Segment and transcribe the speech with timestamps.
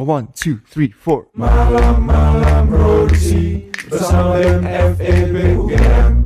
[0.00, 1.28] A one, two, three, four.
[1.36, 4.40] Malam-malam produksi bersama
[4.96, 6.24] FEB UGM.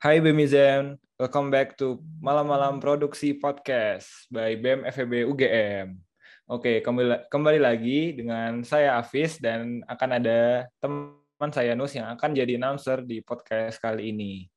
[0.00, 5.92] Hai Bemizen, welcome back to Malam-Malam Produksi Podcast by BEM FEB UGM.
[6.48, 12.32] Oke, kembali, kembali lagi dengan saya Afis dan akan ada teman saya Nus yang akan
[12.32, 14.48] jadi announcer di podcast kali ini.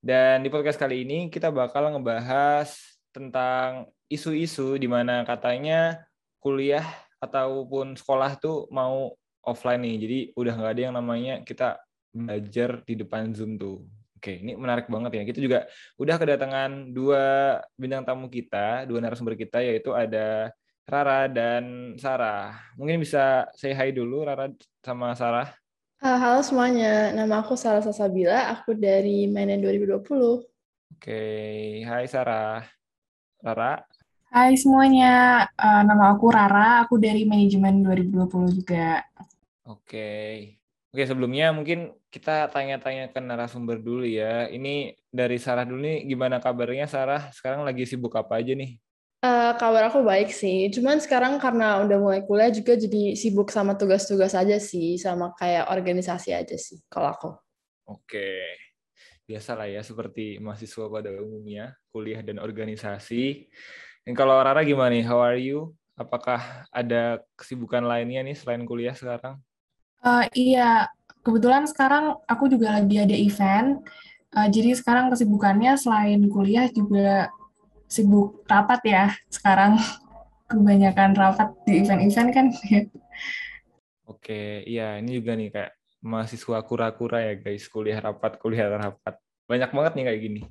[0.00, 2.72] Dan di podcast kali ini kita bakal ngebahas
[3.12, 6.08] tentang isu-isu di mana katanya
[6.40, 6.88] kuliah
[7.22, 9.14] ataupun sekolah tuh mau
[9.46, 9.96] offline nih.
[10.02, 11.78] Jadi udah nggak ada yang namanya kita
[12.10, 13.86] belajar di depan Zoom tuh.
[14.18, 15.22] Oke, ini menarik banget ya.
[15.26, 15.58] Kita juga
[15.98, 20.50] udah kedatangan dua bintang tamu kita, dua narasumber kita, yaitu ada
[20.86, 22.58] Rara dan Sarah.
[22.78, 24.50] Mungkin bisa say hi dulu, Rara
[24.82, 25.50] sama Sarah.
[26.02, 30.42] Uh, halo semuanya, nama aku Sarah Sasabila, aku dari Menen 2020.
[30.98, 31.22] Oke,
[31.86, 32.66] hai Sarah.
[33.42, 33.82] Rara.
[34.32, 39.04] Hai semuanya, uh, nama aku Rara, aku dari manajemen 2020 juga.
[39.68, 40.08] Oke.
[40.88, 44.48] Oke, sebelumnya mungkin kita tanya-tanya ke narasumber dulu ya.
[44.48, 47.28] Ini dari Sarah dulu nih, gimana kabarnya Sarah?
[47.28, 48.80] Sekarang lagi sibuk apa aja nih?
[49.20, 53.76] Uh, kabar aku baik sih, cuman sekarang karena udah mulai kuliah juga jadi sibuk sama
[53.76, 57.28] tugas-tugas aja sih, sama kayak organisasi aja sih kalau aku.
[57.84, 58.48] Oke,
[59.28, 63.52] biasalah ya seperti mahasiswa pada umumnya, kuliah dan organisasi.
[64.02, 65.06] Dan kalau Rara gimana nih?
[65.06, 65.70] How are you?
[65.94, 69.38] Apakah ada kesibukan lainnya nih selain kuliah sekarang?
[70.02, 70.90] Uh, iya,
[71.22, 73.86] kebetulan sekarang aku juga lagi ada event.
[74.34, 77.30] Uh, jadi sekarang kesibukannya selain kuliah juga
[77.86, 79.78] sibuk rapat ya sekarang.
[80.50, 82.46] Kebanyakan rapat di event-event kan.
[84.04, 85.72] Oke, iya ini juga nih kayak
[86.04, 89.16] mahasiswa kura-kura ya guys, kuliah rapat, kuliah rapat.
[89.48, 90.42] Banyak banget nih kayak gini.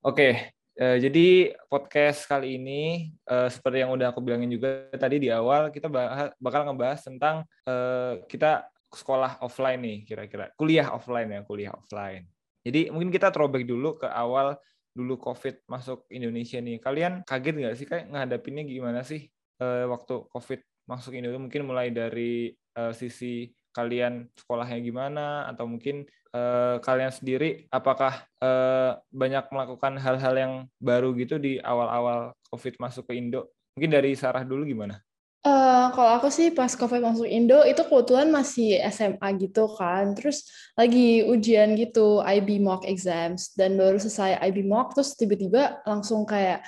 [0.00, 5.68] Oke, jadi podcast kali ini uh, seperti yang udah aku bilangin juga tadi di awal
[5.68, 11.72] kita bahas, bakal ngebahas tentang uh, kita sekolah offline nih kira-kira kuliah offline ya kuliah
[11.76, 12.24] offline.
[12.64, 14.56] Jadi mungkin kita throwback dulu ke awal
[14.96, 16.80] dulu COVID masuk Indonesia nih.
[16.80, 19.28] Kalian kaget nggak sih kayak ngadapinnya gimana sih
[19.60, 21.44] uh, waktu COVID masuk Indonesia?
[21.44, 28.98] Mungkin mulai dari uh, sisi kalian sekolahnya gimana atau mungkin uh, kalian sendiri apakah uh,
[29.10, 33.50] banyak melakukan hal-hal yang baru gitu di awal-awal COVID masuk ke Indo?
[33.78, 34.98] Mungkin dari Sarah dulu gimana?
[35.40, 40.44] Uh, kalau aku sih pas COVID masuk Indo itu kebetulan masih SMA gitu kan, terus
[40.76, 46.60] lagi ujian gitu IB mock exams dan baru selesai IB mock terus tiba-tiba langsung kayak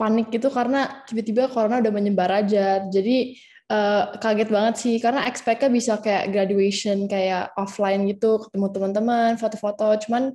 [0.00, 2.88] panik gitu karena tiba-tiba corona udah menyebar aja.
[2.88, 3.36] Jadi
[3.70, 9.94] uh, kaget banget sih karena expect-nya bisa kayak graduation kayak offline gitu ketemu teman-teman foto-foto.
[10.06, 10.34] Cuman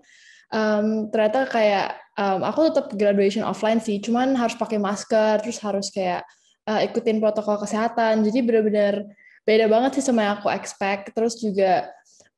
[0.52, 4.00] um, ternyata kayak um, aku tetap graduation offline sih.
[4.04, 6.28] Cuman harus pakai masker terus harus kayak
[6.68, 8.24] uh, ikutin protokol kesehatan.
[8.28, 9.08] Jadi benar-benar
[9.42, 11.16] beda banget sih sama yang aku expect.
[11.16, 11.90] Terus juga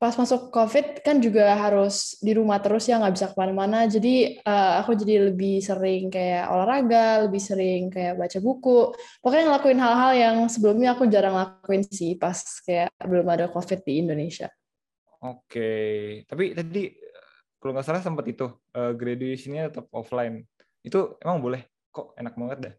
[0.04, 3.88] pas masuk COVID kan juga harus di rumah terus ya nggak bisa ke mana-mana.
[3.88, 8.92] Jadi uh, aku jadi lebih sering kayak olahraga, lebih sering kayak baca buku.
[9.24, 12.36] Pokoknya ngelakuin hal-hal yang sebelumnya aku jarang lakuin sih pas
[12.68, 14.52] kayak belum ada COVID di Indonesia.
[15.24, 15.72] Oke,
[16.28, 16.92] tapi tadi
[17.56, 18.44] kalau nggak salah sempat itu
[18.76, 20.44] uh, graduationnya tetap offline.
[20.84, 21.64] Itu emang boleh?
[21.88, 22.74] Kok enak banget dah?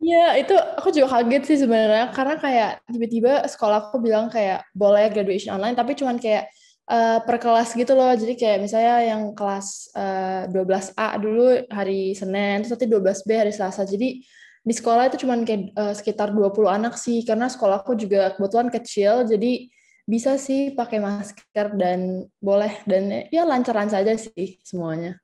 [0.00, 5.12] Iya, itu aku juga kaget sih sebenarnya karena kayak tiba-tiba sekolah aku bilang kayak boleh
[5.12, 6.48] graduation online tapi cuman kayak
[6.88, 8.08] uh, per kelas gitu loh.
[8.16, 13.84] Jadi kayak misalnya yang kelas uh, 12A dulu hari Senin, terus nanti 12B hari Selasa.
[13.84, 14.24] Jadi
[14.64, 19.24] di sekolah itu cuman kayak uh, sekitar 20 anak sih karena sekolahku juga kebetulan kecil
[19.24, 19.72] jadi
[20.04, 25.20] bisa sih pakai masker dan boleh dan ya lancar-lancar aja sih semuanya.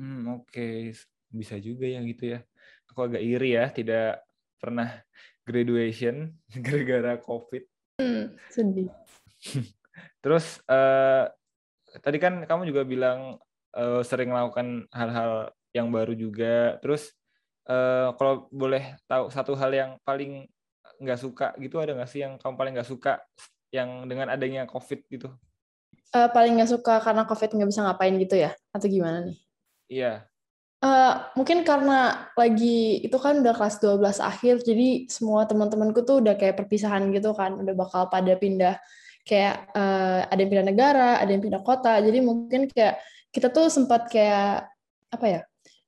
[0.00, 0.48] Hmm, oke.
[0.48, 0.96] Okay.
[1.34, 2.40] Bisa juga yang gitu ya
[2.94, 4.22] aku agak iri ya tidak
[4.62, 5.02] pernah
[5.42, 6.30] graduation
[6.64, 7.66] gara-gara covid.
[7.98, 8.86] Hmm, sedih.
[10.22, 11.26] Terus uh,
[11.98, 13.42] tadi kan kamu juga bilang
[13.74, 16.78] uh, sering melakukan hal-hal yang baru juga.
[16.78, 17.10] Terus
[17.66, 20.46] uh, kalau boleh tahu satu hal yang paling
[21.02, 23.18] nggak suka gitu ada nggak sih yang kamu paling nggak suka
[23.74, 25.34] yang dengan adanya covid gitu?
[26.14, 28.54] Uh, paling nggak suka karena covid nggak bisa ngapain gitu ya?
[28.70, 29.36] Atau gimana nih?
[29.90, 30.12] Iya.
[30.84, 36.36] Uh, mungkin karena lagi itu kan udah kelas 12 akhir, jadi semua teman-temanku tuh udah
[36.36, 38.76] kayak perpisahan gitu kan, udah bakal pada pindah.
[39.24, 43.00] Kayak uh, ada yang pindah negara, ada yang pindah kota, jadi mungkin kayak
[43.32, 44.68] kita tuh sempat kayak
[45.08, 45.40] apa ya,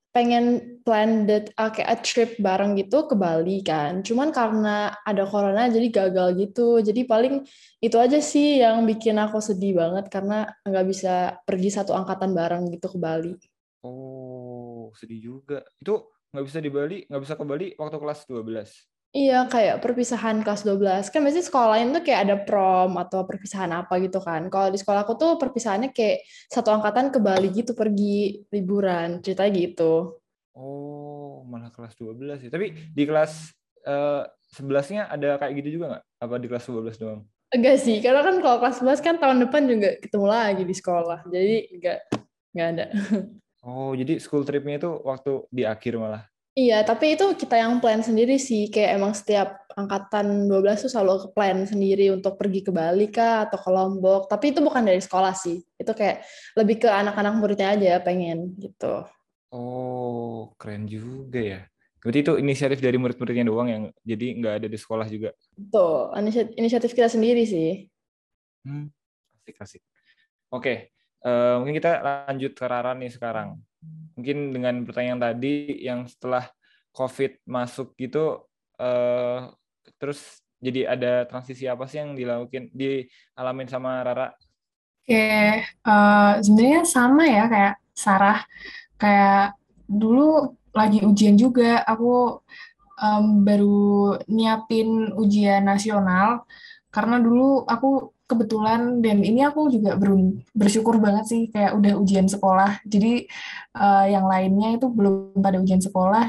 [0.09, 5.29] pengen plan that, uh, kayak a trip bareng gitu ke Bali kan, cuman karena ada
[5.29, 7.45] corona jadi gagal gitu, jadi paling
[7.85, 12.73] itu aja sih yang bikin aku sedih banget karena nggak bisa pergi satu angkatan bareng
[12.73, 13.37] gitu ke Bali.
[13.85, 14.36] Oh,
[14.95, 15.65] sedih juga.
[15.81, 18.69] Itu nggak bisa di Bali, nggak bisa ke Bali waktu kelas 12?
[19.15, 21.09] Iya, kayak perpisahan kelas 12.
[21.09, 24.51] Kan biasanya sekolah lain tuh kayak ada prom atau perpisahan apa gitu kan.
[24.51, 29.51] Kalau di sekolah aku tuh perpisahannya kayak satu angkatan ke Bali gitu pergi liburan, ceritanya
[29.55, 30.21] gitu.
[30.53, 32.49] Oh, malah kelas 12 ya.
[32.51, 33.55] Tapi di kelas
[33.87, 34.23] eh,
[34.53, 36.03] 11-nya ada kayak gitu juga nggak?
[36.27, 37.21] Apa di kelas 12 doang?
[37.47, 41.19] Enggak sih, karena kan kalau kelas 11 kan tahun depan juga ketemu lagi di sekolah.
[41.31, 41.99] Jadi enggak
[42.51, 42.85] enggak ada.
[43.65, 46.23] Oh, jadi school trip-nya itu waktu di akhir malah.
[46.57, 48.73] Iya, tapi itu kita yang plan sendiri sih.
[48.73, 53.45] Kayak emang setiap angkatan 12 tuh selalu ke plan sendiri untuk pergi ke Bali kah
[53.45, 54.25] atau ke Lombok.
[54.25, 55.61] Tapi itu bukan dari sekolah sih.
[55.77, 56.25] Itu kayak
[56.57, 59.05] lebih ke anak-anak muridnya aja pengen gitu.
[59.53, 61.61] Oh, keren juga ya.
[62.01, 65.37] Berarti itu inisiatif dari murid-muridnya doang yang jadi nggak ada di sekolah juga.
[66.17, 67.85] Inisiatif, inisiatif kita sendiri sih.
[68.65, 68.89] Hmm,
[69.45, 69.83] asik asik.
[70.49, 70.96] Oke,
[71.27, 73.59] eh, mungkin kita lanjut ke Rara nih sekarang.
[74.15, 76.47] Mungkin dengan pertanyaan tadi yang setelah
[76.95, 78.47] COVID masuk gitu,
[78.79, 79.51] eh,
[79.99, 84.31] terus jadi ada transisi apa sih yang dilakukan, dialamin sama Rara?
[85.03, 85.27] Oke,
[85.67, 88.39] eh, sebenarnya sama ya kayak Sarah.
[88.97, 89.53] Kayak
[89.85, 92.41] dulu lagi ujian juga, aku
[92.97, 96.45] em, baru nyiapin ujian nasional
[96.89, 102.27] karena dulu aku kebetulan dan ini aku juga berun- bersyukur banget sih kayak udah ujian
[102.27, 102.83] sekolah.
[102.83, 103.25] Jadi
[103.73, 106.27] eh, yang lainnya itu belum pada ujian sekolah,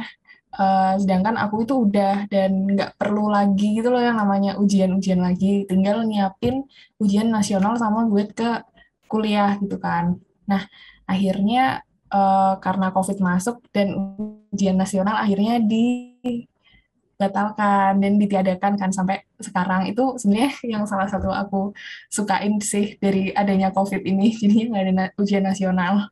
[0.62, 5.66] eh, sedangkan aku itu udah dan nggak perlu lagi gitu loh yang namanya ujian-ujian lagi.
[5.66, 6.64] Tinggal nyiapin
[7.02, 8.62] ujian nasional sama gue ke
[9.10, 10.16] kuliah gitu kan.
[10.46, 10.62] Nah,
[11.04, 11.82] akhirnya
[12.14, 13.88] eh, karena COVID masuk dan
[14.54, 15.58] ujian nasional akhirnya
[17.18, 21.74] dibatalkan dan ditiadakan kan sampai sekarang itu sebenarnya yang salah satu aku
[22.06, 26.06] sukain sih dari adanya COVID ini jadi nggak ada ujian nasional.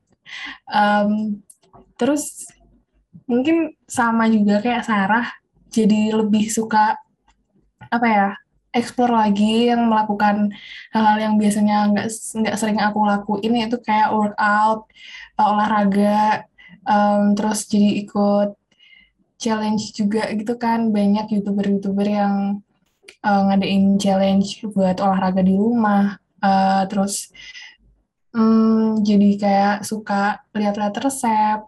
[0.67, 1.39] Em,
[1.95, 2.51] terus
[3.31, 5.31] mungkin sama juga kayak Sarah
[5.71, 6.99] jadi lebih suka
[7.87, 8.29] apa ya
[8.75, 10.51] explore lagi yang melakukan
[10.91, 14.91] hal-hal yang biasanya nggak nggak sering aku lakuin yaitu kayak workout
[15.39, 16.43] uh, olahraga
[16.83, 18.59] um, terus jadi ikut
[19.37, 20.91] challenge juga gitu kan.
[20.91, 22.61] Banyak youtuber-youtuber yang
[23.23, 26.19] uh, ngadain challenge buat olahraga di rumah.
[26.41, 27.33] Uh, terus
[28.37, 31.61] hmm, jadi kayak suka lihat-lihat resep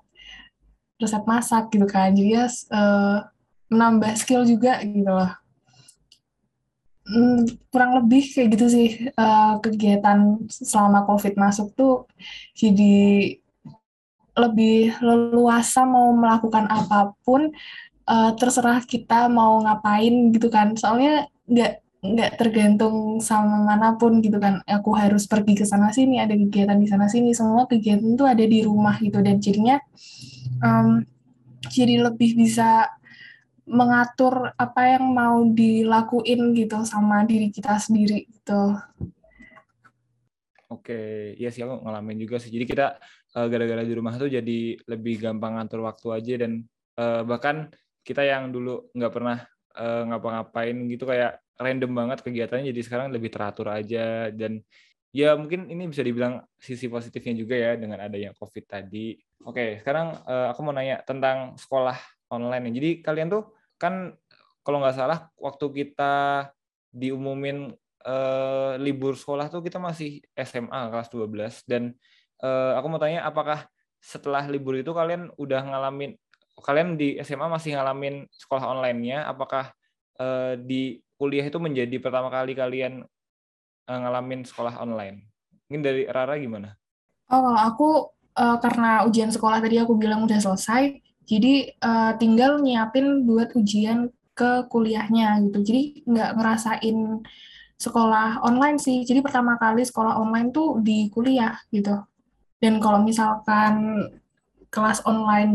[0.98, 2.12] resep masak gitu kan.
[2.12, 3.24] Jadi ya uh,
[3.70, 5.32] menambah skill juga gitu loh.
[7.08, 8.88] Hmm, kurang lebih kayak gitu sih
[9.64, 12.04] kegiatan selama COVID masuk tuh
[12.52, 13.32] jadi
[14.38, 17.50] lebih leluasa mau melakukan apa pun
[18.06, 24.38] uh, terserah kita mau ngapain gitu kan soalnya nggak nggak tergantung sama mana pun gitu
[24.38, 28.30] kan aku harus pergi ke sana sini ada kegiatan di sana sini semua kegiatan tuh
[28.30, 29.82] ada di rumah gitu dan jadinya
[30.62, 31.02] um,
[31.66, 32.86] jadi lebih bisa
[33.68, 38.78] mengatur apa yang mau dilakuin gitu sama diri kita sendiri gitu.
[40.72, 42.48] Oke, iya sih aku ngalamin juga sih.
[42.48, 42.96] Jadi kita
[43.46, 44.58] gara-gara di rumah tuh jadi
[44.90, 46.66] lebih gampang ngatur waktu aja dan
[46.98, 47.70] eh, bahkan
[48.02, 49.38] kita yang dulu nggak pernah
[49.78, 54.62] eh, ngapa-ngapain gitu kayak random banget kegiatannya jadi sekarang lebih teratur aja dan
[55.12, 59.16] ya mungkin ini bisa dibilang sisi positifnya juga ya dengan adanya COVID tadi.
[59.44, 61.96] Oke, sekarang eh, aku mau nanya tentang sekolah
[62.32, 62.70] online.
[62.72, 64.12] Jadi kalian tuh kan
[64.60, 66.46] kalau nggak salah waktu kita
[66.92, 67.72] diumumin
[68.04, 71.82] eh, libur sekolah tuh kita masih SMA kelas 12 dan
[72.42, 73.66] eh, aku mau tanya apakah
[73.98, 76.14] setelah libur itu kalian udah ngalamin
[76.58, 79.70] kalian di SMA masih ngalamin sekolah online-nya apakah
[80.18, 83.02] eh, di kuliah itu menjadi pertama kali kalian
[83.86, 85.26] eh, ngalamin sekolah online
[85.66, 86.78] mungkin dari Rara gimana
[87.28, 87.88] Oh, kalau aku
[88.40, 90.96] eh, karena ujian sekolah tadi aku bilang udah selesai,
[91.28, 95.58] jadi eh, tinggal nyiapin buat ujian ke kuliahnya gitu.
[95.60, 96.98] Jadi nggak ngerasain
[97.76, 99.04] sekolah online sih.
[99.04, 102.00] Jadi pertama kali sekolah online tuh di kuliah gitu.
[102.58, 104.06] Dan kalau misalkan
[104.68, 105.54] kelas online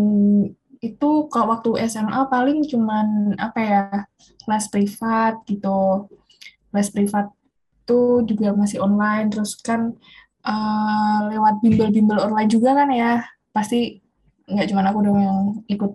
[0.83, 3.83] itu kalau waktu SMA paling cuman apa ya
[4.47, 6.11] les privat gitu.
[6.75, 7.31] Les privat
[7.83, 9.31] itu juga masih online.
[9.31, 9.95] Terus kan
[10.43, 13.23] eh, lewat bimbel-bimbel online juga kan ya.
[13.51, 13.99] Pasti
[14.43, 15.39] nggak cuma aku dong yang
[15.71, 15.91] ikut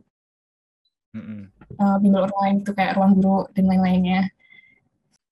[1.16, 4.28] eh, bimbel online itu kayak ruang guru dan lain-lainnya.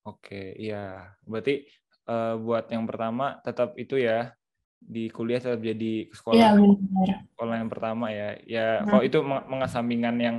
[0.05, 1.17] Oke, iya.
[1.25, 1.65] Berarti
[2.09, 4.37] eh, buat yang pertama tetap itu ya
[4.81, 7.09] di kuliah tetap jadi sekolah benar.
[7.35, 8.29] sekolah yang pertama ya.
[8.47, 8.87] Ya, Hmm.
[8.89, 10.37] kalau itu meng- mengesampingkan yang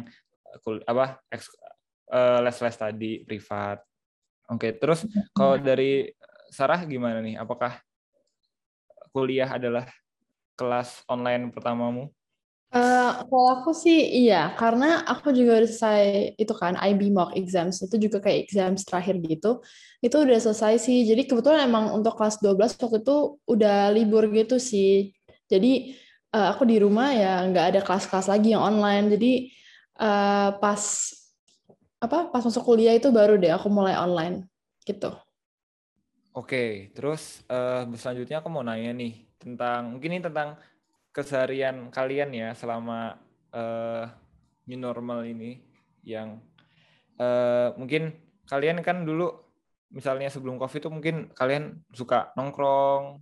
[0.63, 1.53] kul- apa eks-
[2.07, 3.83] eh, les-les tadi privat.
[4.47, 5.03] Oke, terus
[5.35, 6.07] kalau dari
[6.47, 7.35] Sarah gimana nih?
[7.35, 7.83] Apakah
[9.11, 9.83] kuliah adalah
[10.55, 12.07] kelas online pertamamu?
[12.67, 16.03] Eh, kalau aku sih iya, karena aku juga udah selesai
[16.35, 19.63] itu kan IB mock exams itu juga kayak exams terakhir gitu.
[20.03, 21.07] Itu udah selesai sih.
[21.07, 25.15] Jadi kebetulan emang untuk kelas 12 waktu itu udah libur gitu sih.
[25.47, 25.95] Jadi
[26.35, 29.15] uh, aku di rumah ya nggak ada kelas-kelas lagi yang online.
[29.15, 29.31] Jadi
[30.03, 30.81] uh, pas
[32.03, 34.43] apa pas masuk kuliah itu baru deh aku mulai online
[34.83, 35.15] gitu.
[36.35, 40.59] Oke, terus uh, selanjutnya aku mau nanya nih tentang mungkin ini tentang
[41.17, 43.17] keseharian kalian ya selama
[43.49, 44.05] uh,
[44.69, 45.65] new normal ini
[46.05, 46.37] yang
[47.17, 48.13] uh, mungkin
[48.45, 49.33] kalian kan dulu
[49.89, 53.17] misalnya sebelum covid itu mungkin kalian suka nongkrong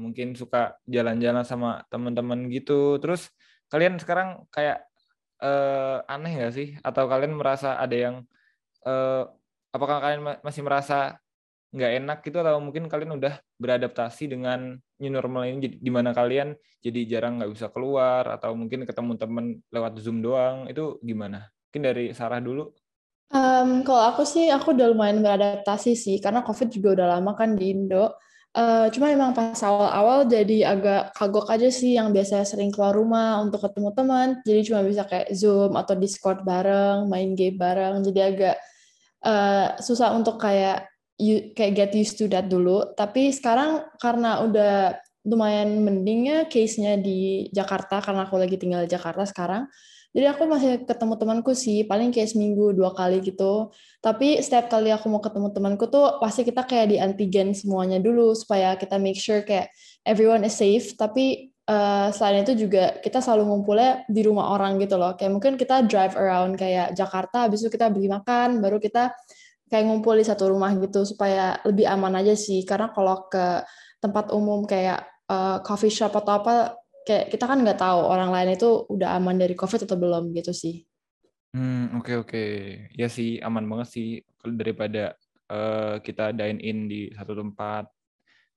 [0.00, 2.96] mungkin suka jalan-jalan sama teman-teman gitu.
[2.96, 3.28] Terus
[3.68, 4.88] kalian sekarang kayak
[5.44, 6.68] uh, aneh nggak sih?
[6.80, 8.16] Atau kalian merasa ada yang
[8.88, 9.28] uh,
[9.70, 11.19] apakah kalian masih merasa
[11.70, 16.58] nggak enak gitu atau mungkin kalian udah beradaptasi dengan new normal ini di mana kalian
[16.82, 21.46] jadi jarang nggak bisa keluar atau mungkin ketemu teman lewat zoom doang itu gimana?
[21.70, 22.74] Mungkin dari Sarah dulu.
[23.30, 27.54] Um, kalau aku sih aku udah lumayan beradaptasi sih karena covid juga udah lama kan
[27.54, 28.18] di Indo.
[28.50, 33.38] Uh, cuma emang pas awal-awal jadi agak kagok aja sih yang biasanya sering keluar rumah
[33.38, 38.20] untuk ketemu teman jadi cuma bisa kayak zoom atau discord bareng main game bareng jadi
[38.34, 38.56] agak
[39.22, 40.89] uh, susah untuk kayak
[41.20, 42.96] you, kayak get used to that dulu.
[42.96, 44.96] Tapi sekarang karena udah
[45.28, 49.68] lumayan mendingnya case-nya di Jakarta karena aku lagi tinggal di Jakarta sekarang.
[50.10, 53.70] Jadi aku masih ketemu temanku sih, paling kayak seminggu dua kali gitu.
[54.02, 58.34] Tapi setiap kali aku mau ketemu temanku tuh pasti kita kayak di antigen semuanya dulu
[58.34, 59.70] supaya kita make sure kayak
[60.02, 60.98] everyone is safe.
[60.98, 65.14] Tapi uh, selain itu juga kita selalu ngumpulnya di rumah orang gitu loh.
[65.14, 69.14] Kayak mungkin kita drive around kayak Jakarta, habis itu kita beli makan, baru kita
[69.70, 73.62] kayak ngumpul di satu rumah gitu supaya lebih aman aja sih karena kalau ke
[74.02, 76.74] tempat umum kayak uh, coffee shop atau apa
[77.06, 80.50] kayak kita kan nggak tahu orang lain itu udah aman dari covid atau belum gitu
[80.50, 80.82] sih.
[81.54, 82.50] Hmm oke okay, oke okay.
[82.98, 84.08] ya sih aman banget sih
[84.42, 85.14] daripada
[85.50, 87.86] uh, kita dine in di satu tempat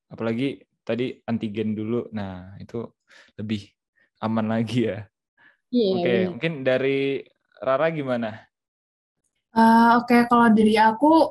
[0.10, 2.90] apalagi tadi antigen dulu nah itu
[3.38, 3.70] lebih
[4.22, 5.06] aman lagi ya.
[5.74, 6.20] Yeah, oke okay.
[6.30, 7.26] mungkin dari
[7.62, 8.53] Rara gimana?
[9.54, 11.30] Uh, Oke, okay, kalau dari aku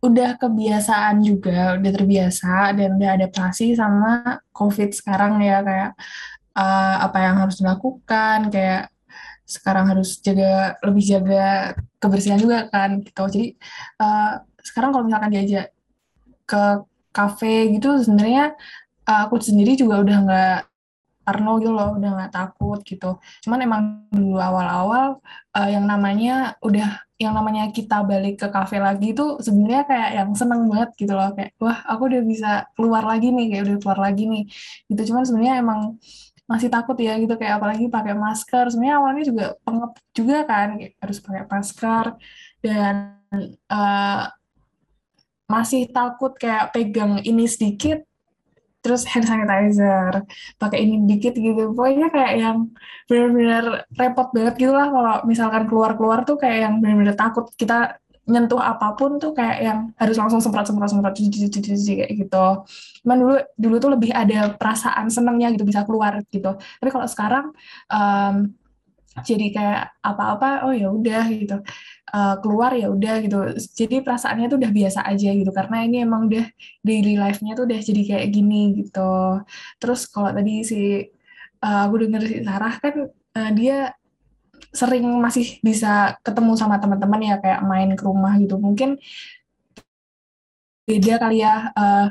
[0.00, 5.92] udah kebiasaan juga, udah terbiasa dan udah adaptasi sama COVID sekarang ya kayak
[6.56, 8.88] uh, apa yang harus dilakukan, kayak
[9.44, 13.22] sekarang harus jaga lebih jaga kebersihan juga kan gitu.
[13.28, 13.46] Jadi
[14.00, 15.74] uh, sekarang kalau misalkan diajak
[16.48, 16.62] ke
[17.12, 18.56] kafe gitu sebenarnya
[19.04, 20.58] uh, aku sendiri juga udah nggak
[21.26, 23.20] parno gitu loh, udah nggak takut gitu.
[23.44, 25.20] Cuman emang dulu awal-awal
[25.52, 30.30] uh, yang namanya udah yang namanya kita balik ke kafe lagi itu sebenarnya kayak yang
[30.38, 31.34] seneng banget gitu loh.
[31.34, 34.42] Kayak wah aku udah bisa keluar lagi nih kayak udah keluar lagi nih.
[34.86, 35.80] Gitu cuman sebenarnya emang
[36.48, 38.64] masih takut ya gitu kayak apalagi pakai masker.
[38.70, 42.06] Sebenarnya awalnya juga pengep juga kan kayak harus pakai masker
[42.62, 42.94] dan
[43.68, 44.22] uh,
[45.48, 48.07] masih takut kayak pegang ini sedikit
[48.78, 50.22] terus hand sanitizer
[50.60, 52.58] pakai ini dikit gitu pokoknya kayak yang
[53.10, 53.64] benar-benar
[53.98, 58.92] repot banget gitu lah kalau misalkan keluar-keluar tuh kayak yang benar-benar takut kita nyentuh apa
[58.92, 62.46] pun tuh kayak yang harus langsung semprot semprot semprot cuci cuci cuci kayak gitu.
[63.02, 66.52] Cuman dulu dulu tuh lebih ada perasaan senengnya gitu bisa keluar gitu.
[66.60, 67.56] Tapi kalau sekarang
[67.88, 68.52] um,
[69.24, 71.56] jadi kayak apa-apa oh ya udah gitu
[72.14, 73.38] uh, keluar ya udah gitu.
[73.74, 75.50] Jadi perasaannya tuh udah biasa aja gitu.
[75.52, 76.46] Karena ini emang udah
[76.84, 79.42] daily life-nya tuh udah jadi kayak gini gitu.
[79.80, 80.80] Terus kalau tadi si
[81.64, 83.92] uh, aku denger si Sarah kan uh, dia
[84.74, 88.60] sering masih bisa ketemu sama teman-teman ya kayak main ke rumah gitu.
[88.60, 89.00] Mungkin
[90.88, 92.08] beda kali ya uh,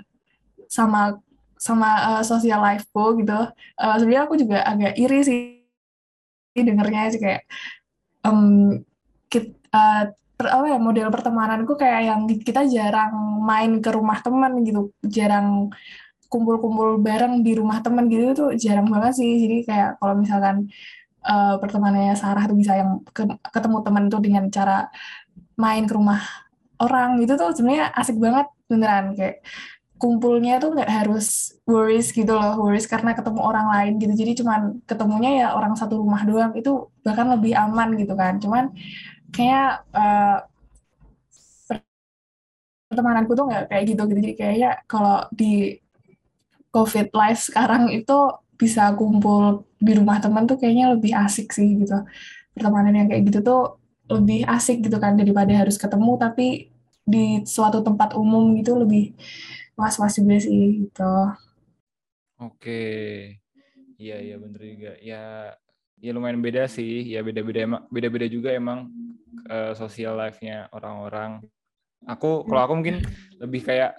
[0.70, 1.18] sama
[1.58, 3.50] sama uh, social life-ku gitu.
[3.78, 5.42] Uh, sebenarnya aku juga agak iri sih
[6.58, 7.46] dengernya sih kayak
[8.26, 8.82] um,
[9.30, 10.04] kit, uh,
[10.38, 13.14] per, apa ya model pertemananku kayak yang kita jarang
[13.46, 14.94] main ke rumah teman gitu.
[15.06, 15.70] Jarang
[16.28, 19.32] kumpul-kumpul bareng di rumah teman gitu tuh jarang banget sih.
[19.44, 20.56] Jadi kayak kalau misalkan
[21.24, 24.92] uh, pertemanannya Sarah tuh bisa yang ke, ketemu teman tuh dengan cara
[25.58, 26.22] main ke rumah
[26.78, 29.16] orang gitu tuh sebenarnya asik banget beneran.
[29.18, 29.42] Kayak
[29.98, 34.14] kumpulnya tuh nggak harus worries gitu loh worries karena ketemu orang lain gitu.
[34.14, 38.38] Jadi cuman ketemunya ya orang satu rumah doang itu bahkan lebih aman gitu kan.
[38.38, 38.76] Cuman
[39.38, 40.42] kayak uh,
[42.90, 45.78] pertemananku tuh nggak kayak gitu gitu jadi kayaknya kalau di
[46.74, 48.18] covid life sekarang itu
[48.58, 51.94] bisa kumpul di rumah teman tuh kayaknya lebih asik sih gitu
[52.58, 53.62] pertemanan yang kayak gitu tuh
[54.10, 56.72] lebih asik gitu kan daripada harus ketemu tapi
[57.08, 59.16] di suatu tempat umum gitu lebih
[59.78, 61.14] was-was juga sih gitu.
[62.42, 62.82] Oke.
[63.98, 64.92] Iya iya bener juga.
[65.00, 65.54] Ya
[65.98, 68.90] ya lumayan beda sih ya beda-beda emang beda-beda juga emang
[69.46, 71.44] uh, social life-nya orang-orang.
[72.06, 73.02] Aku kalau aku mungkin
[73.42, 73.98] lebih kayak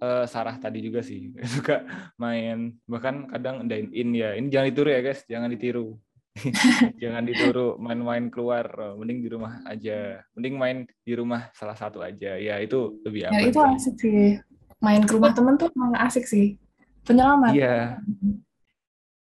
[0.00, 2.74] uh, Sarah tadi juga sih suka main.
[2.88, 5.20] Bahkan kadang dine in ya ini jangan ditiru ya guys.
[5.28, 5.98] Jangan ditiru.
[7.02, 8.94] Jangan ditiru main-main keluar.
[8.96, 10.22] Mending di rumah aja.
[10.38, 12.38] Mending main di rumah salah satu aja.
[12.38, 14.38] Ya itu lebih aman ya itu asik sih.
[14.78, 16.54] Main ke rumah temen tuh emang asik sih.
[17.02, 17.50] Penyelamat.
[17.52, 17.98] Iya.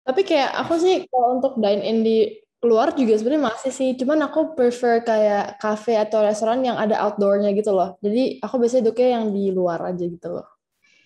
[0.06, 3.92] Tapi kayak aku sih kalau untuk dine in di keluar juga sebenarnya masih sih.
[4.00, 8.00] Cuman aku prefer kayak cafe atau restoran yang ada outdoornya gitu loh.
[8.00, 10.48] Jadi aku biasanya duduknya yang di luar aja gitu loh.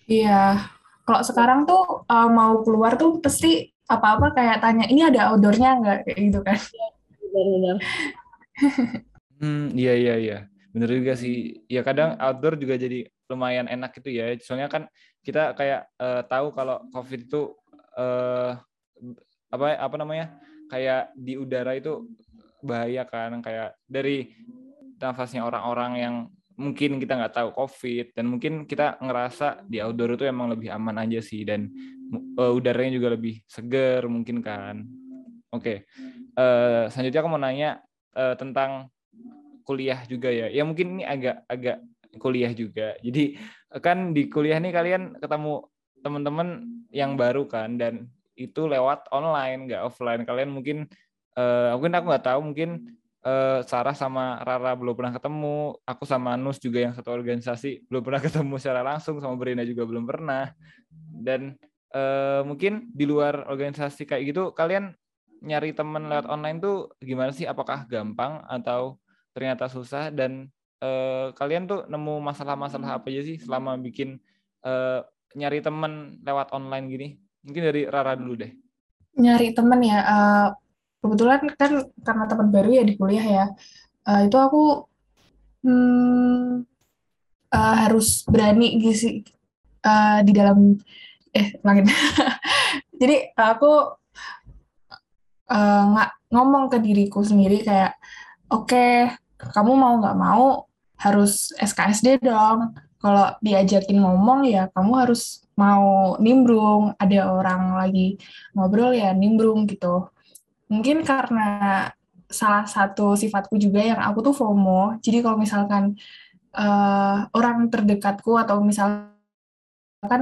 [0.06, 0.62] Iya.
[1.02, 5.98] Kalau sekarang tuh uh, mau keluar tuh pasti apa-apa kayak tanya ini ada outdoornya nggak
[6.06, 6.58] kayak gitu kan?
[7.18, 7.76] Benar-benar.
[9.42, 10.38] hmm, iya iya iya.
[10.70, 11.66] Bener juga sih.
[11.66, 14.30] Ya kadang outdoor juga jadi lumayan enak gitu ya.
[14.38, 14.86] Soalnya kan
[15.26, 17.50] kita kayak uh, tahu kalau COVID itu
[17.98, 18.54] uh,
[19.50, 20.38] apa apa namanya
[20.68, 22.06] kayak di udara itu
[22.62, 24.34] bahaya kan kayak dari
[24.98, 26.14] nafasnya orang-orang yang
[26.58, 31.06] mungkin kita nggak tahu covid dan mungkin kita ngerasa di outdoor itu emang lebih aman
[31.06, 31.70] aja sih dan
[32.34, 34.82] uh, udaranya juga lebih seger mungkin kan
[35.54, 35.76] oke okay.
[36.34, 37.78] uh, selanjutnya aku mau nanya
[38.18, 38.90] uh, tentang
[39.62, 41.78] kuliah juga ya ya mungkin ini agak agak
[42.18, 43.38] kuliah juga jadi
[43.78, 45.62] kan di kuliah nih kalian ketemu
[46.02, 50.22] teman-teman yang baru kan dan itu lewat online nggak offline.
[50.22, 50.86] Kalian mungkin
[51.34, 52.70] uh, mungkin aku nggak tahu mungkin
[53.26, 55.74] uh, Sarah sama Rara belum pernah ketemu.
[55.82, 59.82] Aku sama Nus juga yang satu organisasi belum pernah ketemu secara langsung sama Berina juga
[59.82, 60.54] belum pernah.
[61.10, 61.58] Dan
[61.92, 64.94] uh, mungkin di luar organisasi kayak gitu kalian
[65.38, 67.44] nyari teman lewat online tuh gimana sih?
[67.44, 69.02] Apakah gampang atau
[69.34, 70.14] ternyata susah?
[70.14, 70.50] Dan
[70.82, 74.18] uh, kalian tuh nemu masalah-masalah apa aja sih selama bikin
[74.62, 75.02] uh,
[75.36, 77.08] nyari teman lewat online gini
[77.42, 78.52] Mungkin dari Rara dulu deh.
[79.18, 79.98] Nyari temen ya.
[80.04, 80.46] Uh,
[81.02, 83.44] kebetulan kan karena teman baru ya di kuliah ya.
[84.06, 84.64] Uh, itu aku
[85.66, 86.64] hmm,
[87.54, 90.78] uh, harus berani uh, di dalam
[91.34, 91.90] eh langit.
[93.00, 93.94] Jadi aku
[95.48, 97.96] nggak ngomong ke diriku sendiri kayak
[98.52, 100.68] oke okay, kamu mau nggak mau
[101.00, 108.18] harus SKSD dong kalau diajakin ngomong ya kamu harus mau nimbrung, ada orang lagi
[108.54, 110.10] ngobrol ya nimbrung gitu.
[110.70, 111.90] Mungkin karena
[112.28, 115.00] salah satu sifatku juga yang aku tuh FOMO.
[115.00, 115.96] Jadi kalau misalkan
[116.54, 119.10] uh, orang terdekatku atau misalkan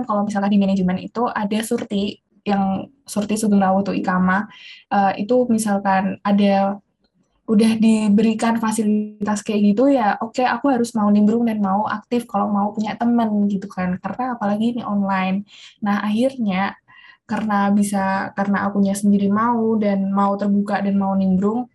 [0.09, 4.47] kalau misalkan di manajemen itu ada surti yang surti Sugeng Rawu tuh Ikama,
[4.95, 6.79] uh, itu misalkan ada
[7.47, 12.27] udah diberikan fasilitas kayak gitu ya oke okay, aku harus mau nimbrung dan mau aktif
[12.27, 13.95] kalau mau punya temen gitu kan.
[14.03, 15.47] Karena apalagi ini online.
[15.83, 16.75] Nah akhirnya
[17.27, 21.67] karena bisa karena akunya sendiri mau dan mau terbuka dan mau nimbrung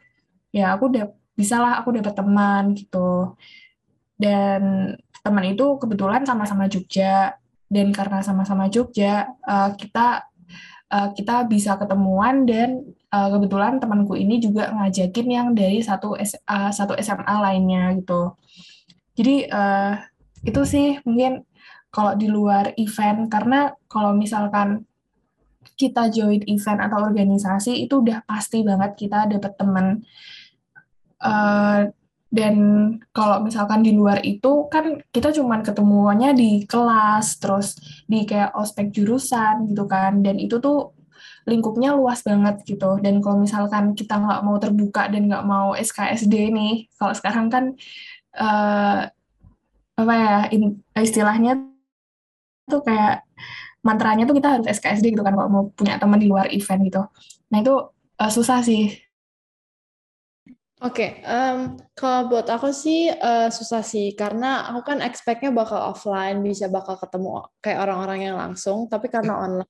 [0.55, 3.35] ya aku udah bisalah aku dapat teman gitu.
[4.19, 7.39] Dan teman itu kebetulan sama-sama Jogja.
[7.71, 10.27] Dan karena sama-sama Jogja uh, kita
[10.91, 16.71] uh, kita bisa ketemuan dan uh, kebetulan temanku ini juga ngajakin yang dari satu uh,
[16.71, 18.35] satu SMA lainnya gitu.
[19.13, 19.99] Jadi uh,
[20.47, 21.45] itu sih mungkin
[21.91, 24.87] kalau di luar event karena kalau misalkan
[25.75, 29.85] kita join event atau organisasi itu udah pasti banget kita dapat teman
[31.21, 31.85] uh,
[32.31, 32.55] dan
[33.11, 37.75] kalau misalkan di luar itu kan kita cuman ketemuannya di kelas terus
[38.07, 40.95] di kayak ospek jurusan gitu kan dan itu tuh
[41.51, 42.95] lingkupnya luas banget gitu.
[43.03, 47.63] Dan kalau misalkan kita nggak mau terbuka dan nggak mau SKSD nih kalau sekarang kan
[48.39, 49.11] uh,
[49.99, 51.59] apa ya in, istilahnya
[52.71, 53.27] tuh kayak
[53.83, 57.01] mantranya tuh kita harus SKSD gitu kan kalau mau punya teman di luar event gitu.
[57.51, 57.75] Nah itu
[58.21, 58.95] uh, susah sih.
[60.81, 64.17] Oke, okay, um, kalau buat aku sih uh, susah sih.
[64.17, 69.37] Karena aku kan expect-nya bakal offline bisa bakal ketemu kayak orang-orang yang langsung, tapi karena
[69.37, 69.69] online.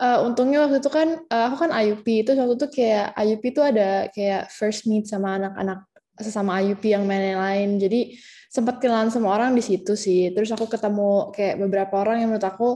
[0.00, 3.60] Uh, untungnya waktu itu kan uh, aku kan IUP itu waktu itu kayak IUP itu
[3.60, 5.84] ada kayak first meet sama anak-anak
[6.16, 8.16] sesama IUP yang main lain, jadi
[8.50, 10.32] sempat kenalan sama orang di situ sih.
[10.34, 12.68] Terus aku ketemu kayak beberapa orang yang menurut aku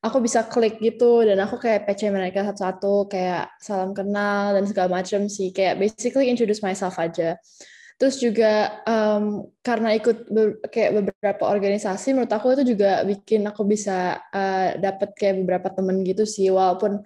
[0.00, 1.22] aku bisa klik gitu.
[1.22, 5.54] Dan aku kayak PC mereka satu-satu kayak salam kenal dan segala macam sih.
[5.54, 7.38] Kayak basically introduce myself aja
[8.00, 13.68] terus juga um, karena ikut be kayak beberapa organisasi menurut aku itu juga bikin aku
[13.68, 16.48] bisa uh, eh, dapat kayak beberapa temen gitu sih.
[16.48, 17.04] Walaupun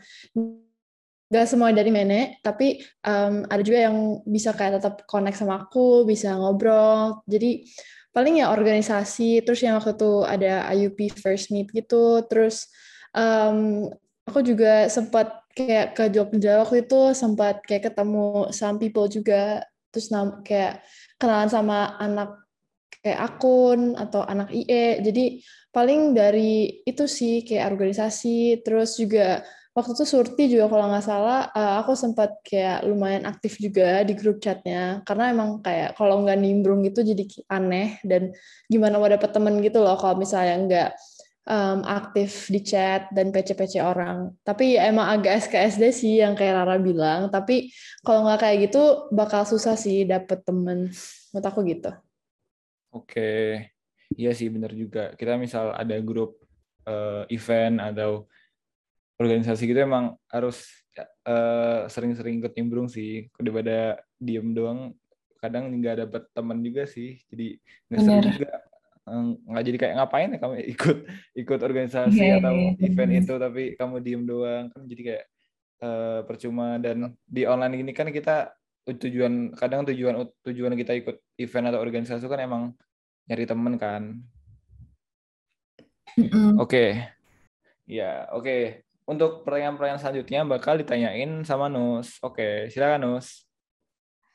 [1.34, 6.06] gak semua dari Mene, tapi um, ada juga yang bisa kayak tetap connect sama aku,
[6.06, 7.26] bisa ngobrol.
[7.26, 7.66] Jadi
[8.14, 12.22] paling ya organisasi terus yang waktu itu ada IUP first meet gitu.
[12.30, 12.70] Terus
[13.10, 13.90] um,
[14.30, 20.10] aku juga sempat kayak ke Jogja waktu itu sempat kayak ketemu some people juga terus
[20.42, 20.82] kayak
[21.14, 22.42] kenalan sama anak
[23.04, 25.24] kayak akun atau anak IE jadi
[25.74, 28.62] paling dari itu sih kayak organisasi.
[28.62, 29.42] Terus juga
[29.74, 34.14] waktu itu Surti juga kalau nggak salah uh, aku sempat kayak lumayan aktif juga di
[34.14, 35.02] grup chatnya.
[35.02, 38.30] Karena emang kayak kalau nggak nimbrung gitu jadi aneh dan
[38.70, 40.90] gimana mau dapet temen gitu loh kalau misalnya nggak
[41.44, 44.32] um, aktif di chat dan PC-PC orang.
[44.44, 47.28] Tapi ya emang agak SKSD sih yang kayak Rara bilang.
[47.28, 47.72] Tapi
[48.04, 50.92] kalau nggak kayak gitu bakal susah sih dapet temen.
[51.32, 51.92] Menurut aku gitu.
[52.94, 53.58] Oke,
[54.14, 55.12] iya sih bener juga.
[55.18, 56.40] Kita misal ada grup
[56.88, 58.28] uh, event atau
[59.18, 60.66] organisasi gitu emang harus
[61.26, 64.94] uh, sering-sering ikut nimbrung sih daripada diem doang
[65.38, 67.60] kadang nggak dapet teman juga sih jadi
[67.92, 68.52] nggak seru juga
[69.04, 70.98] nggak jadi kayak ngapain ya kamu ikut
[71.36, 73.20] ikut organisasi yeah, atau yeah, event yeah.
[73.20, 75.24] itu tapi kamu diem doang kan jadi kayak
[75.84, 78.52] uh, percuma dan di online ini kan kita
[78.84, 82.62] tujuan kadang tujuan tujuan kita ikut event atau organisasi kan emang
[83.28, 84.02] nyari temen kan
[86.16, 87.08] mm oke okay.
[87.88, 92.16] ya oke okay untuk pertanyaan-pertanyaan selanjutnya bakal ditanyain sama Nus.
[92.24, 93.44] Oke, silakan Nus.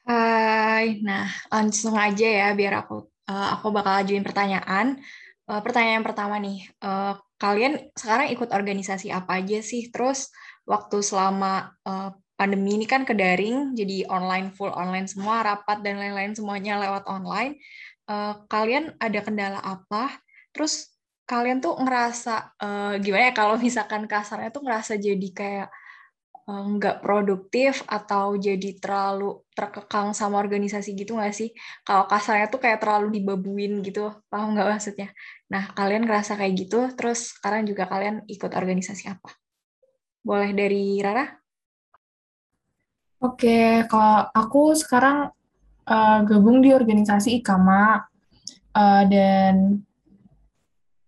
[0.05, 4.97] Hai, nah langsung aja ya biar aku uh, aku bakal ajuin pertanyaan.
[5.49, 9.89] Uh, pertanyaan pertama nih, uh, kalian sekarang ikut organisasi apa aja sih?
[9.89, 10.29] Terus
[10.65, 15.97] waktu selama uh, pandemi ini kan ke daring, jadi online full online semua, rapat dan
[15.97, 17.57] lain-lain semuanya lewat online.
[18.05, 20.21] Uh, kalian ada kendala apa?
[20.53, 25.78] Terus kalian tuh ngerasa uh, gimana ya kalau misalkan kasarnya tuh ngerasa jadi kayak eh,
[26.49, 31.53] nggak uh, produktif atau jadi terlalu terkekang sama organisasi gitu nggak sih?
[31.85, 35.13] Kalau kasarnya tuh kayak terlalu dibabuin gitu, paham nggak maksudnya?
[35.53, 39.29] Nah, kalian ngerasa kayak gitu, terus sekarang juga kalian ikut organisasi apa?
[40.25, 41.25] Boleh dari Rara?
[43.19, 45.29] Oke, kalau aku sekarang
[45.85, 48.09] uh, gabung di organisasi IKAMA,
[48.73, 49.83] uh, dan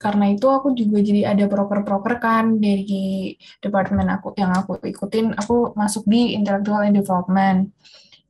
[0.02, 5.78] karena itu aku juga jadi ada proker-proker kan dari departemen aku yang aku ikutin aku
[5.78, 7.70] masuk di intellectual and development.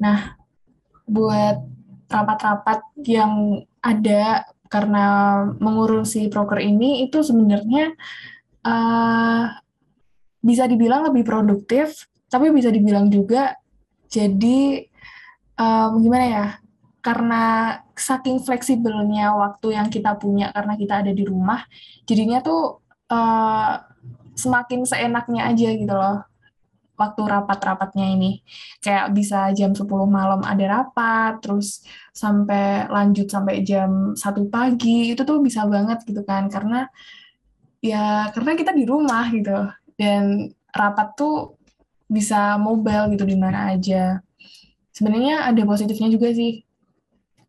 [0.03, 0.35] Nah
[1.07, 1.63] buat
[2.11, 5.05] rapat-rapat yang ada karena
[5.63, 7.95] mengurusi proker ini itu sebenarnya
[8.67, 9.47] uh,
[10.43, 13.55] bisa dibilang lebih produktif tapi bisa dibilang juga
[14.11, 14.87] jadi
[15.55, 16.47] um, gimana ya
[16.99, 17.43] karena
[18.01, 21.61] saking fleksibelnya waktu yang kita punya karena kita ada di rumah,
[22.09, 22.81] jadinya tuh
[23.13, 23.77] uh,
[24.33, 26.25] semakin seenaknya aja gitu loh
[27.01, 28.31] waktu rapat-rapatnya ini.
[28.77, 31.81] Kayak bisa jam 10 malam ada rapat, terus
[32.13, 36.85] sampai lanjut sampai jam 1 pagi, itu tuh bisa banget gitu kan, karena
[37.81, 39.57] ya karena kita di rumah gitu,
[39.97, 41.57] dan rapat tuh
[42.05, 44.21] bisa mobile gitu di mana aja.
[44.93, 46.61] Sebenarnya ada positifnya juga sih,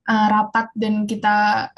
[0.08, 1.68] uh, rapat dan kita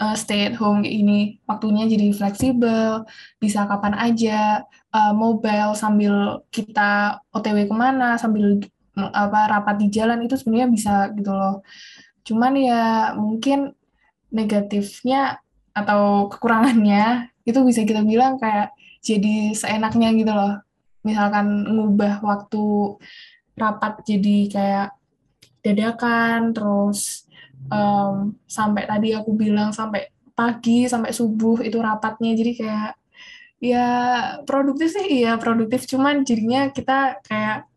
[0.00, 3.06] uh, stay at home ini waktunya jadi fleksibel,
[3.38, 8.60] bisa kapan aja, uh, mobile sambil kita OTW ke mana, sambil
[8.94, 11.66] apa rapat di jalan itu sebenarnya bisa gitu loh.
[12.22, 13.74] Cuman ya mungkin
[14.30, 15.42] negatifnya
[15.74, 18.72] atau kekurangannya itu bisa kita bilang kayak
[19.04, 20.62] jadi seenaknya gitu loh.
[21.04, 22.96] Misalkan ngubah waktu
[23.54, 24.88] rapat jadi kayak
[25.60, 27.23] dadakan, terus
[27.70, 32.34] um, sampai tadi aku bilang sampai pagi sampai subuh itu rapatnya.
[32.34, 32.92] Jadi kayak
[33.62, 33.86] ya
[34.44, 35.86] produktif sih iya produktif.
[35.88, 37.70] Cuman jadinya kita kayak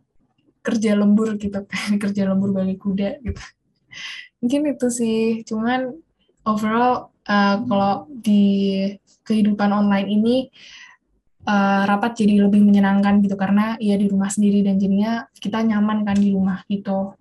[0.65, 3.43] kerja lembur gitu kan kerja lembur bagi kuda gitu.
[4.43, 5.45] Mungkin itu sih.
[5.47, 5.93] Cuman
[6.43, 8.43] overall uh, kalau di
[9.23, 10.35] kehidupan online ini
[11.47, 13.37] uh, rapat jadi lebih menyenangkan gitu.
[13.37, 17.15] Karena ya di rumah sendiri dan jadinya kita nyaman kan di rumah gitu.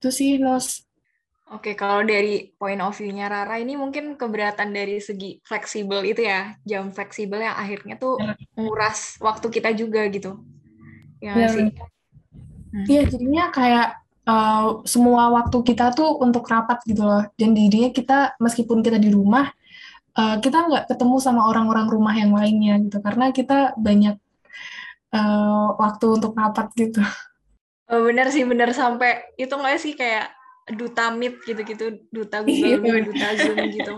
[0.00, 0.89] Itu sih Nos
[1.50, 6.54] Oke, kalau dari point of view-nya Rara ini mungkin keberatan dari segi fleksibel itu ya,
[6.62, 8.38] jam fleksibel yang akhirnya tuh iya.
[8.54, 10.38] menguras waktu kita juga gitu.
[11.18, 11.74] Ya, ya sih.
[12.70, 12.86] Hmm.
[12.86, 13.10] Iya, hmm.
[13.10, 13.88] jadinya kayak
[14.30, 17.26] uh, semua waktu kita tuh untuk rapat gitu loh.
[17.34, 19.50] Dan dirinya kita meskipun kita di rumah,
[20.14, 24.14] uh, kita nggak ketemu sama orang-orang rumah yang lainnya gitu, karena kita banyak
[25.10, 27.02] uh, waktu untuk rapat gitu.
[27.90, 30.30] Oh, bener sih, bener sampai itu nggak sih kayak
[30.74, 33.94] duta meet gitu-gitu, duta Google Meet, duta Zoom gitu.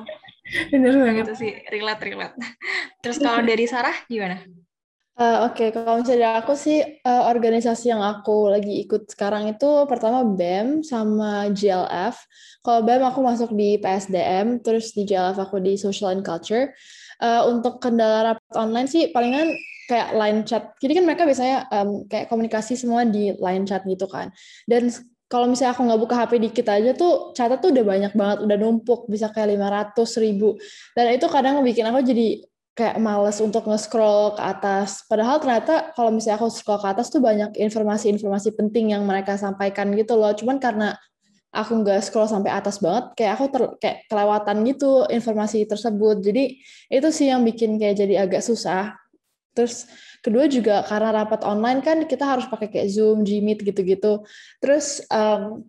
[0.72, 1.24] Bener banget.
[1.30, 2.36] Itu sih relate relate.
[3.00, 4.42] Terus kalau dari Sarah gimana?
[5.12, 5.76] Uh, Oke, okay.
[5.76, 11.52] kalau misalnya aku sih uh, organisasi yang aku lagi ikut sekarang itu pertama BEM sama
[11.52, 12.16] GLF.
[12.64, 16.72] Kalau BEM aku masuk di PSDM, terus di GLF aku di Social and Culture.
[17.22, 19.54] uh, untuk kendala rapat online sih palingan
[19.86, 20.74] kayak line chat.
[20.80, 24.32] Jadi kan mereka biasanya um, kayak komunikasi semua di line chat gitu kan.
[24.64, 24.88] Dan
[25.32, 28.56] kalau misalnya aku nggak buka HP dikit aja tuh catat tuh udah banyak banget, udah
[28.60, 30.60] numpuk, bisa kayak 500 ribu.
[30.92, 32.44] Dan itu kadang bikin aku jadi
[32.76, 35.08] kayak males untuk nge-scroll ke atas.
[35.08, 39.96] Padahal ternyata kalau misalnya aku scroll ke atas tuh banyak informasi-informasi penting yang mereka sampaikan
[39.96, 40.36] gitu loh.
[40.36, 41.00] Cuman karena
[41.52, 46.20] aku nggak scroll sampai atas banget, kayak aku ter, kayak kelewatan gitu informasi tersebut.
[46.20, 46.60] Jadi
[46.92, 49.00] itu sih yang bikin kayak jadi agak susah.
[49.52, 49.86] Terus
[50.24, 54.24] kedua juga karena rapat online kan kita harus pakai kayak Zoom, Gmeet gitu-gitu.
[54.58, 55.64] Terus um,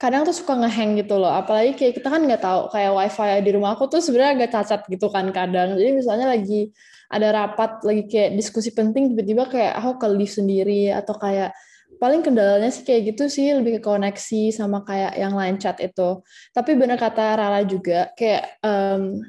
[0.00, 1.30] kadang tuh suka ngehang gitu loh.
[1.30, 4.80] Apalagi kayak kita kan nggak tahu kayak wifi di rumah aku tuh sebenarnya agak cacat
[4.88, 5.76] gitu kan kadang.
[5.76, 6.72] Jadi misalnya lagi
[7.12, 11.52] ada rapat lagi kayak diskusi penting tiba-tiba kayak aku ke live sendiri atau kayak
[12.00, 16.24] paling kendalanya sih kayak gitu sih lebih ke koneksi sama kayak yang lain chat itu.
[16.56, 19.20] Tapi benar kata Rara juga kayak um,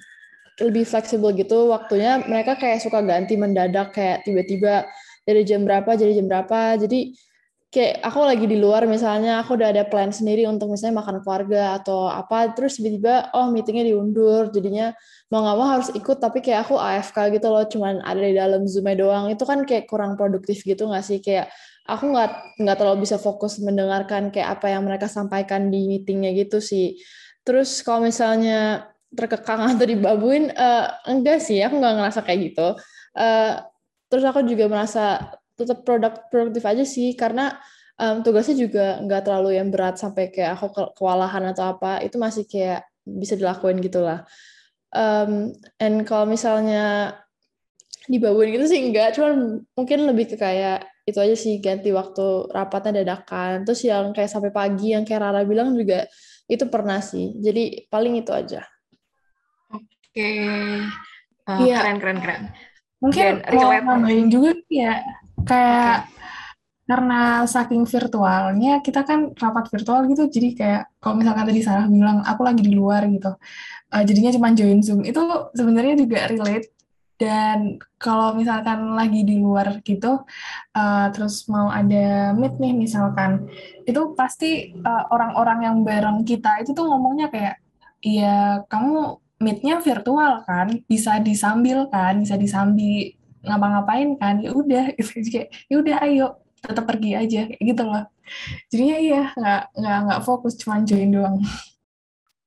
[0.59, 4.89] lebih fleksibel gitu waktunya mereka kayak suka ganti mendadak kayak tiba-tiba
[5.25, 6.81] dari jam berapa jadi jam berapa.
[6.81, 7.15] Jadi
[7.71, 11.79] kayak aku lagi di luar misalnya aku udah ada plan sendiri untuk misalnya makan keluarga
[11.79, 14.91] atau apa terus tiba-tiba oh meetingnya diundur jadinya
[15.31, 18.67] mau nggak mau harus ikut tapi kayak aku AFK gitu loh cuman ada di dalam
[18.67, 19.31] zoom doang.
[19.31, 21.23] Itu kan kayak kurang produktif gitu nggak sih?
[21.23, 21.47] Kayak
[21.87, 26.59] aku nggak nggak terlalu bisa fokus mendengarkan kayak apa yang mereka sampaikan di meetingnya gitu
[26.59, 26.99] sih.
[27.41, 32.67] Terus kalau misalnya terkekang atau dibabuin uh, enggak sih aku nggak ngerasa kayak gitu.
[33.11, 33.59] Uh,
[34.07, 37.59] terus aku juga merasa tetap produk produktif aja sih karena
[37.99, 42.15] um, tugasnya juga nggak terlalu yang berat sampai kayak aku ke kewalahan atau apa itu
[42.17, 44.23] masih kayak bisa dilakuin gitulah.
[44.91, 47.15] Um, and kalau misalnya
[48.09, 53.03] dibawain gitu sih enggak cuman mungkin lebih ke kayak itu aja sih ganti waktu rapatnya
[53.03, 53.67] dadakan.
[53.67, 56.07] Terus yang kayak sampai pagi yang kayak Rara bilang juga
[56.47, 57.35] itu pernah sih.
[57.39, 58.63] Jadi paling itu aja
[60.11, 60.83] okay.
[61.47, 61.81] uh, yeah.
[61.81, 62.43] keren keren keren
[63.01, 65.01] mungkin mau nambahin juga ya
[65.41, 66.19] kayak okay.
[66.85, 72.21] karena saking virtualnya kita kan rapat virtual gitu jadi kayak kalau misalkan tadi Sarah bilang
[72.21, 73.33] aku lagi di luar gitu
[73.95, 75.21] uh, jadinya cuma join zoom itu
[75.57, 76.69] sebenarnya juga relate
[77.21, 80.25] dan kalau misalkan lagi di luar gitu
[80.73, 83.45] uh, terus mau ada meet nih misalkan
[83.85, 87.61] itu pasti uh, orang-orang yang bareng kita itu tuh ngomongnya kayak
[88.01, 95.11] iya kamu meetnya virtual kan bisa disambil kan bisa disambi ngapa-ngapain kan ya udah gitu.
[95.27, 96.27] Kayak ya udah ayo
[96.61, 98.03] tetap pergi aja kayak gitu loh.
[98.69, 101.41] Jadinya iya nggak nggak nggak fokus cuma join doang.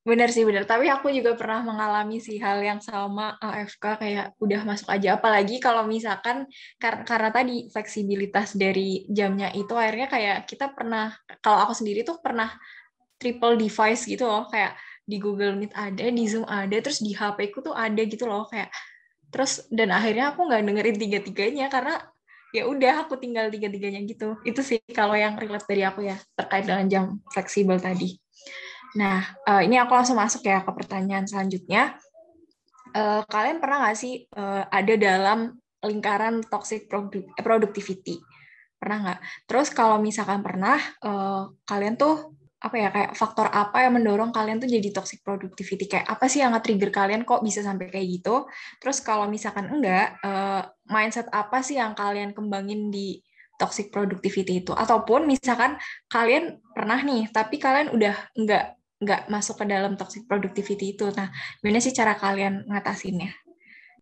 [0.05, 4.61] Bener sih bener, tapi aku juga pernah mengalami sih hal yang sama AFK kayak udah
[4.69, 5.17] masuk aja.
[5.17, 6.45] Apalagi kalau misalkan
[6.77, 11.09] kar karena tadi fleksibilitas dari jamnya itu akhirnya kayak kita pernah,
[11.41, 12.53] kalau aku sendiri tuh pernah
[13.17, 17.53] triple device gitu loh, kayak di Google Meet ada, di Zoom ada, terus di HP
[17.53, 18.73] ku tuh ada gitu loh, kayak
[19.29, 22.01] terus dan akhirnya aku nggak dengerin tiga tiganya karena
[22.55, 24.39] ya udah aku tinggal tiga tiganya gitu.
[24.47, 28.15] Itu sih kalau yang relate dari aku ya terkait dengan jam fleksibel tadi.
[28.95, 31.99] Nah uh, ini aku langsung masuk ya ke pertanyaan selanjutnya.
[32.95, 36.87] Uh, kalian pernah nggak sih uh, ada dalam lingkaran toxic
[37.43, 38.23] productivity?
[38.79, 39.21] Pernah nggak?
[39.51, 40.79] Terus kalau misalkan pernah
[41.67, 45.85] kalian tuh apa ya kayak faktor apa yang mendorong kalian tuh jadi toxic productivity?
[45.85, 48.49] Kayak apa sih yang nge-trigger kalian kok bisa sampai kayak gitu?
[48.81, 53.21] Terus kalau misalkan enggak uh, mindset apa sih yang kalian kembangin di
[53.61, 54.73] toxic productivity itu?
[54.73, 55.77] Ataupun misalkan
[56.09, 61.13] kalian pernah nih tapi kalian udah enggak enggak masuk ke dalam toxic productivity itu.
[61.13, 61.29] Nah
[61.61, 63.45] gimana sih cara kalian ngatasinnya?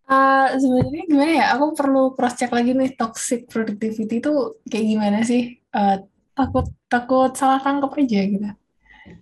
[0.07, 1.47] Uh, sebenarnya gimana ya?
[1.59, 5.59] Aku perlu cross check lagi nih toxic productivity itu kayak gimana sih?
[5.75, 5.99] Uh,
[6.33, 8.49] takut takut salah tangkap aja gitu.
[8.49, 8.55] Oke,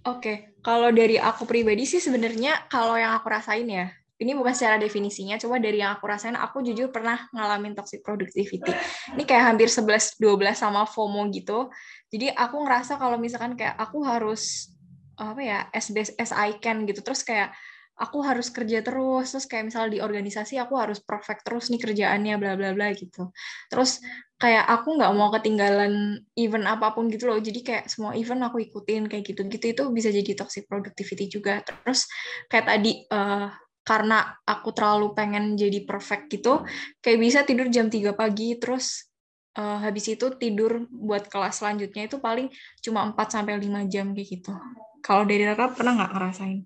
[0.04, 0.36] okay.
[0.60, 3.88] kalau dari aku pribadi sih sebenarnya kalau yang aku rasain ya,
[4.20, 8.68] ini bukan secara definisinya, coba dari yang aku rasain, aku jujur pernah ngalamin toxic productivity.
[9.16, 10.20] Ini kayak hampir 11-12
[10.52, 11.72] sama FOMO gitu.
[12.12, 14.68] Jadi aku ngerasa kalau misalkan kayak aku harus
[15.16, 17.00] apa ya, as best as I can gitu.
[17.00, 17.56] Terus kayak
[18.00, 22.34] aku harus kerja terus terus kayak misalnya di organisasi aku harus perfect terus nih kerjaannya
[22.40, 23.28] bla bla bla gitu.
[23.68, 24.00] Terus
[24.40, 27.36] kayak aku nggak mau ketinggalan event apa pun gitu loh.
[27.36, 31.60] Jadi kayak semua event aku ikutin kayak gitu gitu itu bisa jadi toxic productivity juga.
[31.60, 32.08] Terus
[32.48, 33.52] kayak tadi uh,
[33.84, 36.64] karena aku terlalu pengen jadi perfect gitu
[37.00, 39.08] kayak bisa tidur jam 3 pagi terus
[39.56, 42.52] uh, habis itu tidur buat kelas selanjutnya itu paling
[42.84, 44.52] cuma 4 sampai 5 jam kayak gitu.
[45.00, 46.60] Kalau dari Rara pernah nggak ngerasain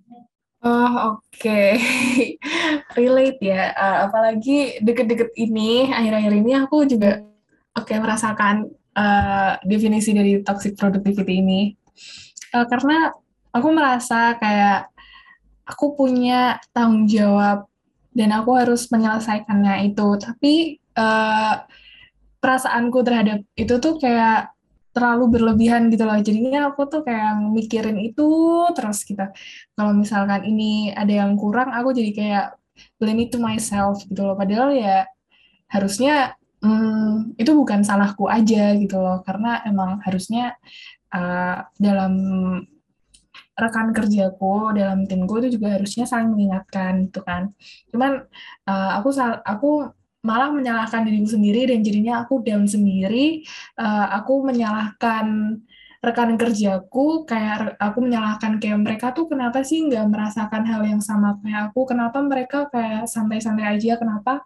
[0.65, 1.21] Oh, oke.
[1.37, 1.77] Okay.
[2.97, 3.77] Relate ya.
[3.77, 7.21] Uh, apalagi deket-deket ini, akhir-akhir ini aku juga
[7.77, 11.77] oke okay, merasakan uh, definisi dari toxic productivity ini.
[12.57, 13.13] Uh, karena
[13.53, 14.89] aku merasa kayak
[15.69, 17.69] aku punya tanggung jawab
[18.17, 20.09] dan aku harus menyelesaikannya itu.
[20.17, 21.61] Tapi uh,
[22.41, 24.54] perasaanku terhadap itu tuh kayak
[24.95, 26.19] terlalu berlebihan gitu loh.
[26.23, 28.29] Jadinya aku tuh kayak mikirin itu
[28.73, 29.27] terus gitu.
[29.75, 32.47] Kalau misalkan ini ada yang kurang, aku jadi kayak
[32.97, 34.39] blame it to myself gitu loh.
[34.39, 35.05] Padahal ya
[35.69, 39.21] harusnya hmm, itu bukan salahku aja gitu loh.
[39.27, 40.55] Karena emang harusnya
[41.11, 42.15] uh, dalam
[43.55, 47.55] rekan kerjaku dalam timku itu juga harusnya saling mengingatkan gitu kan
[47.95, 48.27] cuman
[48.67, 49.15] uh, aku
[49.47, 49.71] aku
[50.25, 53.45] malah menyalahkan diriku sendiri dan jadinya aku down sendiri.
[53.77, 55.61] Uh, aku menyalahkan
[56.05, 61.37] rekan kerjaku kayak aku menyalahkan kayak mereka tuh kenapa sih nggak merasakan hal yang sama
[61.41, 61.81] kayak aku?
[61.89, 64.01] Kenapa mereka kayak santai-santai aja?
[64.01, 64.45] Kenapa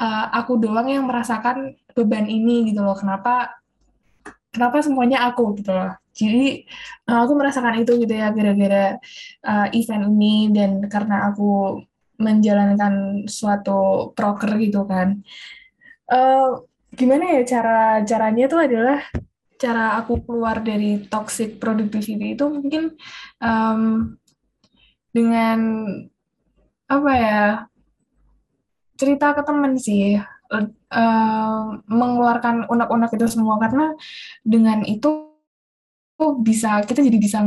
[0.00, 2.96] uh, aku doang yang merasakan beban ini gitu loh?
[2.96, 3.60] Kenapa
[4.52, 5.92] kenapa semuanya aku gitu loh?
[6.14, 6.62] Jadi
[7.10, 9.02] eh, aku merasakan itu gitu ya gara-gara
[9.42, 11.82] uh, event ini dan karena aku
[12.20, 15.22] menjalankan suatu proker gitu kan.
[16.06, 16.62] Uh,
[16.94, 19.00] gimana ya cara caranya itu adalah
[19.58, 22.94] cara aku keluar dari toxic productivity itu mungkin
[23.40, 24.14] um,
[25.14, 25.58] dengan
[26.90, 27.42] apa ya
[28.94, 33.94] cerita ke temen sih uh, mengeluarkan unek-unek itu semua karena
[34.44, 35.34] dengan itu
[36.42, 37.38] bisa kita jadi bisa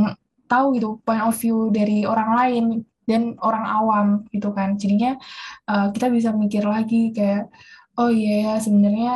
[0.48, 2.64] tahu gitu point of view dari orang lain
[3.08, 4.76] dan orang awam gitu kan.
[4.76, 5.16] Jadinya
[5.64, 7.48] uh, kita bisa mikir lagi kayak
[7.96, 9.14] oh iya yeah, sebenarnya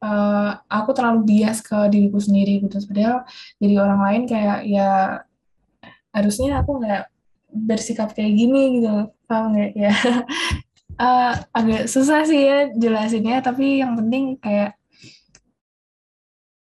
[0.00, 2.80] uh, aku terlalu bias ke diriku sendiri gitu.
[2.88, 3.28] Padahal
[3.60, 5.20] jadi orang lain kayak ya
[6.16, 7.04] harusnya aku nggak
[7.52, 9.12] bersikap kayak gini gitu.
[9.28, 9.70] Paham nggak?
[9.76, 9.92] Ya.
[10.96, 14.78] Uh, agak susah sih ya jelasinnya tapi yang penting kayak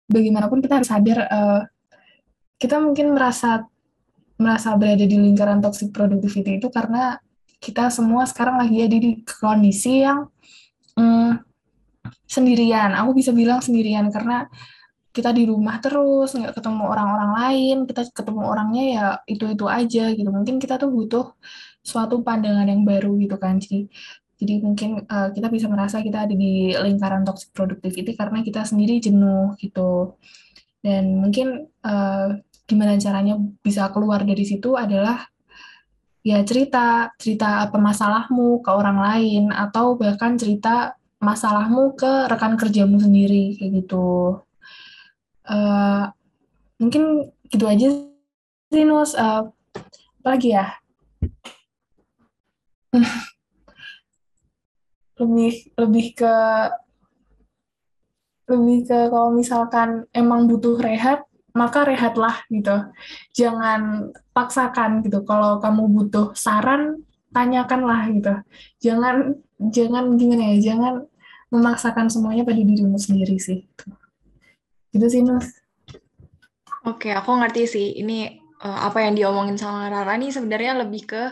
[0.09, 1.61] bagaimanapun kita harus sadar uh,
[2.61, 3.69] kita mungkin merasa
[4.41, 7.19] merasa berada di lingkaran toxic productivity itu karena
[7.63, 10.29] kita semua sekarang lagi ada di kondisi yang
[10.99, 11.41] mm,
[12.29, 12.93] sendirian.
[12.99, 14.51] Aku bisa bilang sendirian karena
[15.15, 20.29] kita di rumah terus, nggak ketemu orang-orang lain, kita ketemu orangnya ya itu-itu aja gitu.
[20.29, 21.39] Mungkin kita tuh butuh
[21.81, 23.63] suatu pandangan yang baru gitu kan.
[23.63, 23.87] Jadi
[24.35, 28.99] jadi mungkin uh, kita bisa merasa kita ada di lingkaran toxic productivity karena kita sendiri
[28.99, 30.19] jenuh gitu.
[30.83, 35.29] Dan mungkin uh, gimana caranya bisa keluar dari situ adalah
[36.25, 42.97] ya cerita cerita apa masalahmu ke orang lain atau bahkan cerita masalahmu ke rekan kerjamu
[42.97, 44.41] sendiri kayak gitu.
[45.45, 46.09] Uh,
[46.81, 47.93] mungkin gitu aja
[48.73, 49.13] sih Nus.
[49.13, 49.53] Uh,
[50.25, 50.73] apa lagi ya?
[55.15, 56.37] Lebih lebih ke
[58.51, 61.23] lebih ke kalau misalkan emang butuh rehat
[61.55, 62.91] maka rehatlah gitu.
[63.33, 65.23] Jangan paksakan gitu.
[65.23, 68.35] Kalau kamu butuh saran, tanyakanlah gitu.
[68.83, 70.95] Jangan jangan gimana ya, jangan
[71.55, 73.63] memaksakan semuanya pada dirimu sendiri sih.
[74.91, 75.47] Gitu sih, Nus.
[76.85, 77.87] Oke, aku ngerti sih.
[78.03, 81.23] Ini uh, apa yang diomongin sama Rara nih sebenarnya lebih ke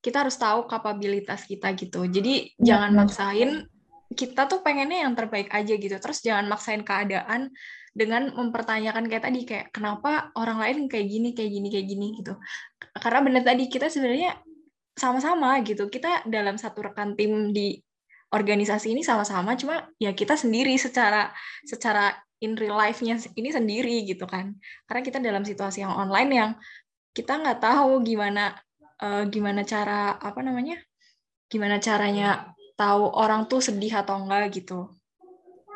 [0.00, 2.04] kita harus tahu kapabilitas kita gitu.
[2.04, 3.50] Jadi ya, jangan maksain
[4.12, 5.96] kita tuh pengennya yang terbaik aja gitu.
[5.96, 7.52] Terus jangan maksain keadaan
[7.90, 12.06] dengan mempertanyakan kayak tadi kayak kenapa orang lain kayak gini kayak gini kayak gini?
[12.22, 12.34] gitu.
[12.96, 14.38] Karena benar tadi kita sebenarnya
[14.94, 15.90] sama-sama gitu.
[15.90, 17.78] Kita dalam satu rekan tim di
[18.30, 21.34] organisasi ini sama-sama cuma ya kita sendiri secara
[21.66, 24.54] secara in real life-nya ini sendiri gitu kan.
[24.86, 26.50] Karena kita dalam situasi yang online yang
[27.10, 28.54] kita nggak tahu gimana
[29.02, 30.78] uh, gimana cara apa namanya
[31.50, 34.99] gimana caranya tahu orang tuh sedih atau enggak gitu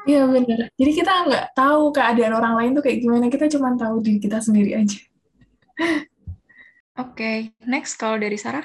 [0.04, 0.68] Iya benar.
[0.76, 3.32] Jadi kita nggak tahu keadaan orang lain tuh kayak gimana.
[3.32, 5.00] Kita cuma tahu diri kita sendiri aja.
[6.94, 7.36] Oke, okay.
[7.66, 8.62] next kalau dari Sarah?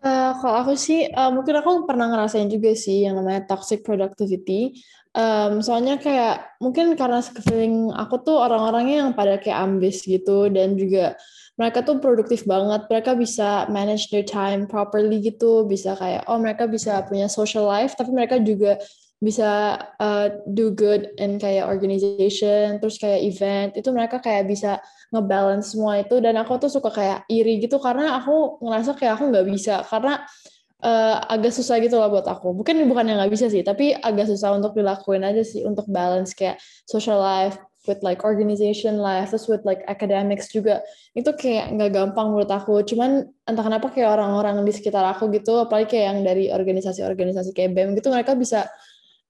[0.00, 4.78] Uh, kalau aku sih, uh, mungkin aku pernah ngerasain juga sih yang namanya toxic productivity.
[5.16, 10.76] Um, soalnya kayak mungkin karena sekeliling aku tuh orang-orangnya yang pada kayak ambis gitu dan
[10.76, 11.16] juga
[11.56, 12.86] mereka tuh produktif banget.
[12.86, 17.96] Mereka bisa manage their time properly gitu, bisa kayak oh mereka bisa punya social life,
[17.96, 18.76] tapi mereka juga
[19.26, 24.78] bisa uh, do good in kayak organization terus kayak event itu mereka kayak bisa
[25.10, 26.22] ngebalance semua itu.
[26.22, 30.22] Dan aku tuh suka kayak iri gitu karena aku ngerasa kayak aku nggak bisa karena
[30.86, 32.54] uh, agak susah gitu lah buat aku.
[32.54, 36.30] Mungkin bukan yang nggak bisa sih tapi agak susah untuk dilakuin aja sih untuk balance
[36.30, 40.82] kayak social life with like organization life terus with like academics juga.
[41.14, 42.82] Itu kayak nggak gampang menurut aku.
[42.82, 47.74] Cuman entah kenapa kayak orang-orang di sekitar aku gitu apalagi kayak yang dari organisasi-organisasi kayak
[47.74, 48.66] BEM gitu mereka bisa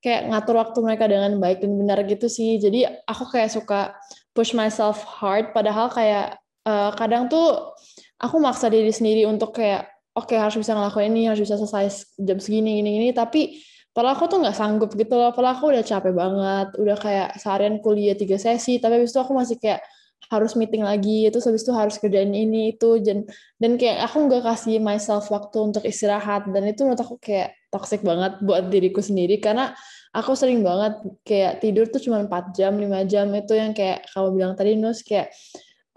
[0.07, 2.63] kayak ngatur waktu mereka dengan baik dan benar gitu sih.
[2.63, 3.99] Jadi aku kayak suka
[4.31, 5.51] push myself hard.
[5.51, 7.75] Padahal kayak uh, kadang tuh
[8.23, 12.15] aku maksa diri sendiri untuk kayak oke okay, harus bisa ngelakuin ini harus bisa selesai
[12.23, 13.11] jam segini gini gini.
[13.11, 13.59] Tapi
[13.91, 15.35] padahal aku tuh nggak sanggup gitu loh.
[15.35, 16.69] Padahal aku udah capek banget.
[16.79, 18.79] Udah kayak seharian kuliah tiga sesi.
[18.79, 19.83] Tapi habis itu aku masih kayak
[20.31, 21.27] harus meeting lagi.
[21.27, 23.27] Itu habis itu harus kerjain ini itu dan
[23.59, 26.47] dan kayak aku nggak kasih myself waktu untuk istirahat.
[26.47, 29.43] Dan itu menurut aku kayak toxic banget buat diriku sendiri.
[29.43, 29.75] Karena
[30.17, 30.97] aku sering banget
[31.29, 35.05] kayak tidur tuh cuma 4 jam 5 jam itu yang kayak kamu bilang tadi Nus
[35.05, 35.29] kayak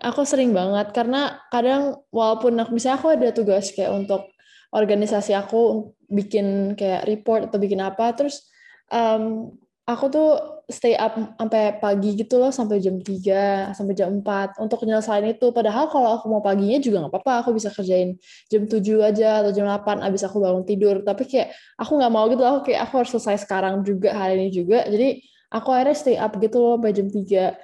[0.03, 0.91] aku sering banget.
[0.91, 4.27] Karena kadang walaupun aku bisa aku ada tugas kayak untuk
[4.75, 8.49] organisasi aku bikin kayak report atau bikin apa terus
[8.93, 9.53] um,
[9.85, 14.85] aku tuh stay up sampai pagi gitu loh sampai jam 3 sampai jam 4 untuk
[14.85, 15.49] nyelesain itu.
[15.49, 18.15] Padahal kalau aku mau paginya juga nggak apa-apa aku bisa kerjain
[18.47, 21.01] jam 7 aja atau jam 8 abis aku bangun tidur.
[21.01, 24.49] Tapi kayak aku nggak mau gitu aku kayak aku harus selesai sekarang juga hari ini
[24.53, 24.85] juga.
[24.85, 27.57] Jadi aku akhirnya stay up gitu loh sampai jam 3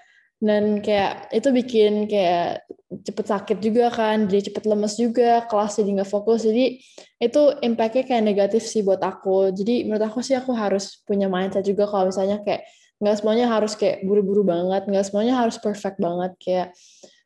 [0.43, 2.67] dan kayak itu bikin kayak
[3.07, 6.43] cepet sakit juga kan jadi cepet lemes juga kelas jadi nggak fokus.
[6.43, 6.81] Jadi
[7.21, 9.55] itu impactnya kayak negatif sih buat aku.
[9.55, 12.67] Jadi menurut aku sih aku harus punya mindset juga kalau misalnya kayak
[12.99, 16.31] nggak semuanya harus kayak buru-buru banget nggak semuanya harus perfect banget.
[16.39, 16.67] Kayak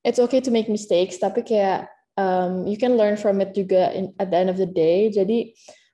[0.03, 1.89] it's okay to make mistakes tapi kayak
[2.19, 5.07] um, you can learn from it juga in, at the end of the day.
[5.13, 5.53] Jadi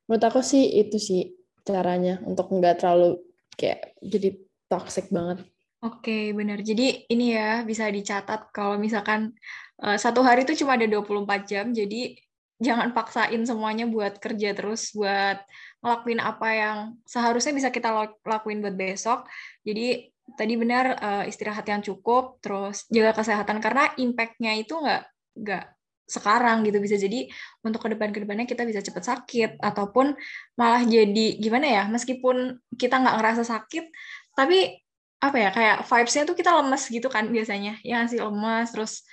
[0.10, 1.34] menurut aku sih itu sih
[1.66, 3.22] caranya untuk nggak terlalu
[3.58, 4.38] kayak jadi
[4.70, 5.46] toxic banget.
[5.86, 6.66] Oke, benar.
[6.66, 9.38] Jadi ini ya bisa dicatat kalau misalkan
[9.86, 12.18] uh, satu hari itu cuma ada 24 jam, jadi
[12.60, 15.44] jangan paksain semuanya buat kerja terus, buat
[15.84, 17.92] ngelakuin apa yang seharusnya bisa kita
[18.24, 19.28] lakuin buat besok.
[19.68, 23.60] Jadi tadi benar uh, istirahat yang cukup, terus jaga kesehatan.
[23.60, 25.04] Karena impact-nya itu nggak
[25.36, 25.66] nggak
[26.08, 26.96] sekarang gitu bisa.
[26.96, 27.28] Jadi
[27.66, 30.16] untuk ke depan ke depannya kita bisa cepat sakit ataupun
[30.56, 33.90] malah jadi gimana ya meskipun kita nggak ngerasa sakit
[34.38, 34.86] tapi
[35.18, 37.82] apa ya kayak vibes-nya tuh kita lemes gitu kan biasanya.
[37.82, 39.04] Ya sih lemes terus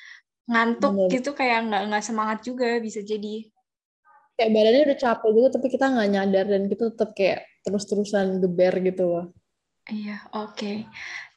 [0.46, 1.10] ngantuk Bener.
[1.14, 3.46] gitu kayak nggak nggak semangat juga bisa jadi
[4.36, 8.74] kayak badannya udah capek gitu tapi kita nggak nyadar dan kita tetap kayak terus-terusan geber
[8.82, 9.26] gitu loh
[9.86, 10.76] iya oke okay.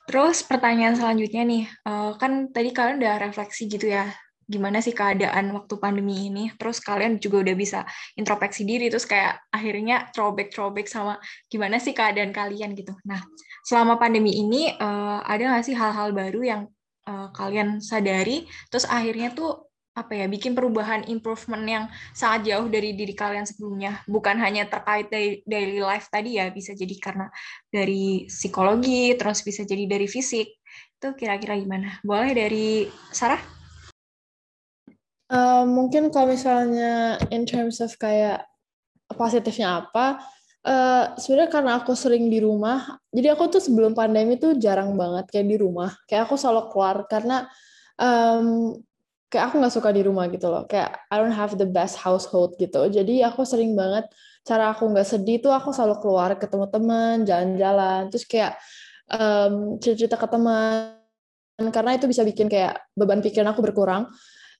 [0.09, 4.09] terus pertanyaan selanjutnya nih uh, kan tadi kalian udah refleksi gitu ya
[4.45, 7.81] gimana sih keadaan waktu pandemi ini terus kalian juga udah bisa
[8.13, 11.17] introspeksi diri terus kayak akhirnya throwback throwback sama
[11.49, 13.25] gimana sih keadaan kalian gitu nah
[13.65, 16.61] selama pandemi ini uh, ada nggak sih hal-hal baru yang
[17.05, 22.99] uh, kalian sadari terus akhirnya tuh apa ya bikin perubahan improvement yang sangat jauh dari
[22.99, 24.03] diri kalian sebelumnya.
[24.03, 27.31] Bukan hanya terkait dari daily life tadi ya bisa jadi karena
[27.71, 30.51] dari psikologi terus bisa jadi dari fisik.
[30.99, 32.03] Itu kira-kira gimana?
[32.03, 33.39] Boleh dari Sarah?
[35.31, 38.43] Uh, mungkin kalau misalnya in terms of kayak
[39.15, 40.19] positifnya apa,
[40.65, 45.29] uh, sebenarnya karena aku sering di rumah, jadi aku tuh sebelum pandemi tuh jarang banget
[45.29, 47.45] kayak di rumah, kayak aku selalu keluar karena
[48.01, 48.75] um,
[49.29, 52.57] kayak aku nggak suka di rumah gitu loh, kayak I don't have the best household
[52.57, 54.09] gitu, jadi aku sering banget
[54.45, 58.57] cara aku nggak sedih tuh aku selalu keluar ketemu teman, jalan-jalan, terus kayak
[59.09, 60.97] um, cerita-cerita ke teman,
[61.71, 64.11] karena itu bisa bikin kayak beban pikiran aku berkurang.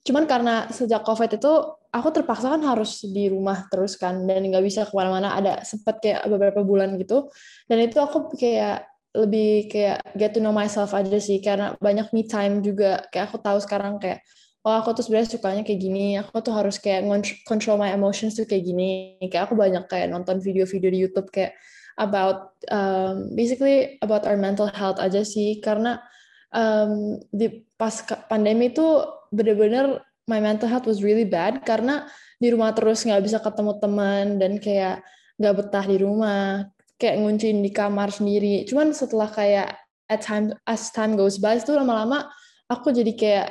[0.06, 1.54] Cuman karena sejak covid itu
[1.96, 5.40] aku terpaksa kan harus di rumah terus kan dan nggak bisa ke mana-mana.
[5.40, 7.32] Ada sempat kayak beberapa bulan gitu.
[7.72, 8.84] Dan itu aku kayak
[9.16, 13.08] lebih kayak get to know myself aja sih karena banyak me time juga.
[13.08, 14.20] Kayak aku tahu sekarang kayak
[14.68, 16.20] oh aku tuh sebenarnya sukanya kayak gini.
[16.20, 17.08] Aku tuh harus kayak
[17.48, 19.16] control my emotions tuh kayak gini.
[19.32, 21.56] Kayak aku banyak kayak nonton video-video di YouTube kayak
[21.96, 25.64] about um, basically about our mental health aja sih.
[25.64, 26.04] Karena
[26.52, 28.84] um, di pas pandemi itu
[29.32, 32.10] bener-bener my mental health was really bad karena
[32.42, 35.06] di rumah terus nggak bisa ketemu teman dan kayak
[35.38, 36.66] nggak betah di rumah
[36.98, 38.66] kayak ngunciin di kamar sendiri.
[38.66, 39.78] Cuman setelah kayak
[40.10, 42.30] at time as time goes by itu lama-lama
[42.70, 43.48] aku jadi kayak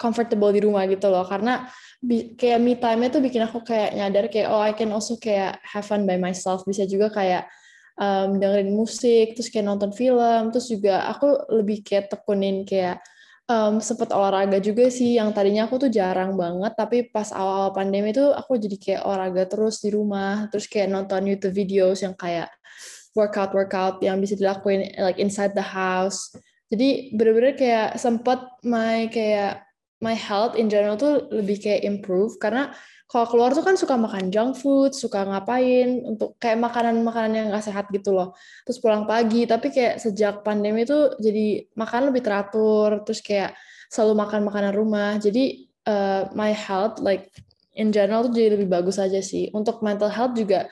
[0.00, 1.24] comfortable di rumah gitu loh.
[1.24, 1.68] Karena
[2.36, 5.86] kayak me time itu bikin aku kayak nyadar kayak oh I can also kayak have
[5.86, 6.66] fun by myself.
[6.66, 7.48] Bisa juga kayak
[7.96, 10.50] um, dengerin musik terus kayak nonton film.
[10.50, 13.00] Terus juga aku lebih kayak tekunin kayak
[13.50, 18.14] um, sempet olahraga juga sih yang tadinya aku tuh jarang banget tapi pas awal-awal pandemi
[18.14, 22.46] tuh aku jadi kayak olahraga terus di rumah terus kayak nonton YouTube videos yang kayak
[23.14, 26.30] workout workout yang bisa dilakuin like inside the house.
[26.70, 29.66] Jadi bener-bener kayak sempet my kayak
[29.98, 32.70] my health in general tuh lebih kayak improve karena
[33.10, 37.66] kalau keluar tuh kan suka makan junk food, suka ngapain untuk kayak makanan-makanan yang nggak
[37.66, 38.38] sehat gitu loh.
[38.62, 43.58] Terus pulang pagi, tapi kayak sejak pandemi tuh jadi makan lebih teratur, terus kayak
[43.90, 45.18] selalu makan makanan rumah.
[45.18, 47.34] Jadi uh, my health like
[47.74, 49.50] in general tuh jadi lebih bagus aja sih.
[49.50, 50.70] Untuk mental health juga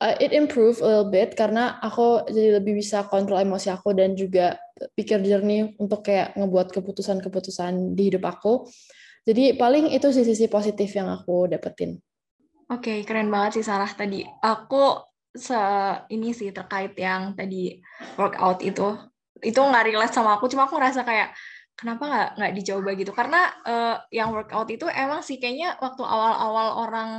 [0.00, 4.16] uh, it improve a little bit karena aku jadi lebih bisa kontrol emosi aku dan
[4.16, 4.56] juga
[4.96, 8.66] pikir jernih untuk kayak ngebuat keputusan-keputusan di hidup aku
[9.24, 11.96] jadi paling itu sih sisi positif yang aku dapetin.
[12.68, 14.24] Oke, keren banget sih Sarah tadi.
[14.24, 15.00] Aku
[15.34, 15.58] se
[16.14, 17.82] ini sih terkait yang tadi
[18.14, 18.94] workout itu
[19.42, 21.34] itu nggak relate sama aku cuma aku ngerasa kayak
[21.74, 26.86] kenapa nggak nggak dicoba gitu karena uh, yang workout itu emang sih kayaknya waktu awal-awal
[26.86, 27.10] orang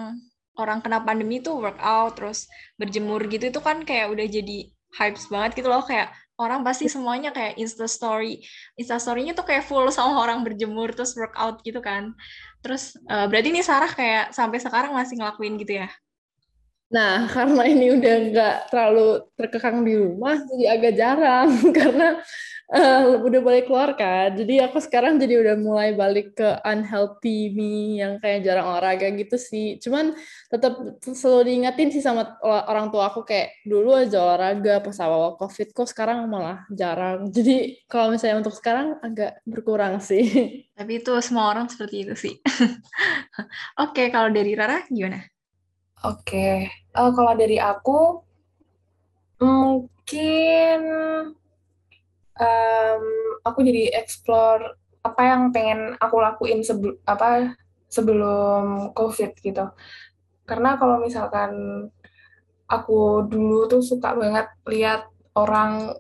[0.56, 2.48] orang kena pandemi tuh workout terus
[2.80, 7.32] berjemur gitu itu kan kayak udah jadi hypes banget gitu loh kayak orang pasti semuanya
[7.32, 8.44] kayak insta story
[8.76, 12.12] insta storynya tuh kayak full sama orang berjemur terus workout gitu kan.
[12.60, 15.90] Terus uh, berarti ini Sarah kayak sampai sekarang masih ngelakuin gitu ya?
[16.94, 21.50] Nah, karena ini udah nggak terlalu terkekang di rumah, jadi agak jarang.
[21.78, 22.08] Karena
[22.72, 24.34] uh, udah balik keluar kan.
[24.34, 29.38] Jadi aku sekarang jadi udah mulai balik ke unhealthy me yang kayak jarang olahraga gitu
[29.38, 29.78] sih.
[29.78, 30.18] Cuman
[30.50, 35.70] tetap selalu diingetin sih sama orang tua aku kayak dulu aja olahraga pas awal covid
[35.76, 37.30] kok sekarang malah jarang.
[37.30, 40.26] Jadi kalau misalnya untuk sekarang agak berkurang sih.
[40.78, 42.34] Tapi itu semua orang seperti itu sih.
[43.84, 45.22] Oke, kalau dari Rara gimana?
[46.06, 48.22] Oke, uh, kalau dari aku
[49.40, 50.80] mungkin
[52.40, 53.04] um,
[53.46, 54.76] aku jadi explore
[55.06, 57.54] apa yang pengen aku lakuin sebelum apa
[57.86, 59.66] sebelum COVID gitu.
[60.50, 61.52] Karena kalau misalkan
[62.66, 65.06] aku dulu tuh suka banget lihat
[65.38, 65.94] orang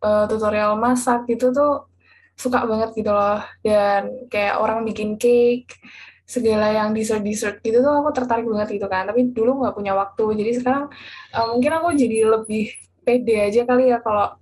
[0.00, 1.86] uh, tutorial masak gitu tuh
[2.34, 3.44] suka banget gitu loh.
[3.60, 5.76] Dan kayak orang bikin cake
[6.24, 9.04] segala yang dessert dessert gitu tuh aku tertarik banget gitu kan.
[9.04, 10.24] Tapi dulu nggak punya waktu.
[10.40, 10.88] Jadi sekarang
[11.36, 12.72] uh, mungkin aku jadi lebih
[13.04, 14.39] pede aja kali ya kalau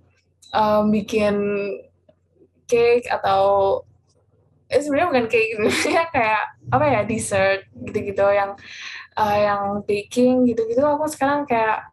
[0.53, 1.35] um, bikin
[2.69, 3.81] cake atau
[4.69, 5.51] eh sebenarnya bukan cake
[5.97, 8.53] ya kayak apa ya dessert gitu-gitu yang
[9.17, 10.81] uh, yang baking gitu-gitu.
[10.85, 11.89] Aku sekarang kayak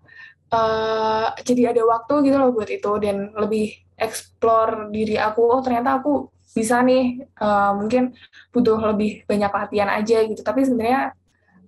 [0.52, 5.40] uh, jadi ada waktu gitu loh buat itu dan lebih explore diri aku.
[5.48, 8.12] Oh ternyata aku bisa nih uh, mungkin
[8.52, 10.44] butuh lebih banyak latihan aja gitu.
[10.44, 11.16] Tapi sebenarnya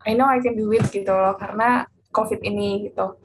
[0.04, 3.16] I know I can do it gitu loh karena COVID ini gitu.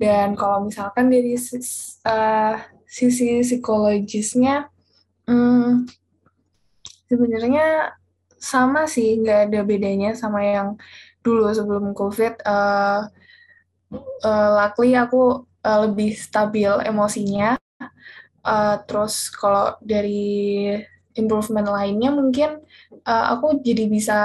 [0.00, 2.54] Dan kalau misalkan dari uh,
[2.90, 4.66] sisi psikologisnya
[5.30, 5.86] hmm,
[7.06, 7.94] sebenarnya
[8.34, 10.68] sama sih nggak ada bedanya sama yang
[11.20, 12.40] dulu sebelum COVID.
[12.42, 13.06] Uh,
[14.24, 17.60] uh, luckily aku uh, lebih stabil emosinya.
[18.40, 20.72] Uh, terus kalau dari
[21.12, 22.64] improvement lainnya mungkin
[23.04, 24.18] uh, aku jadi bisa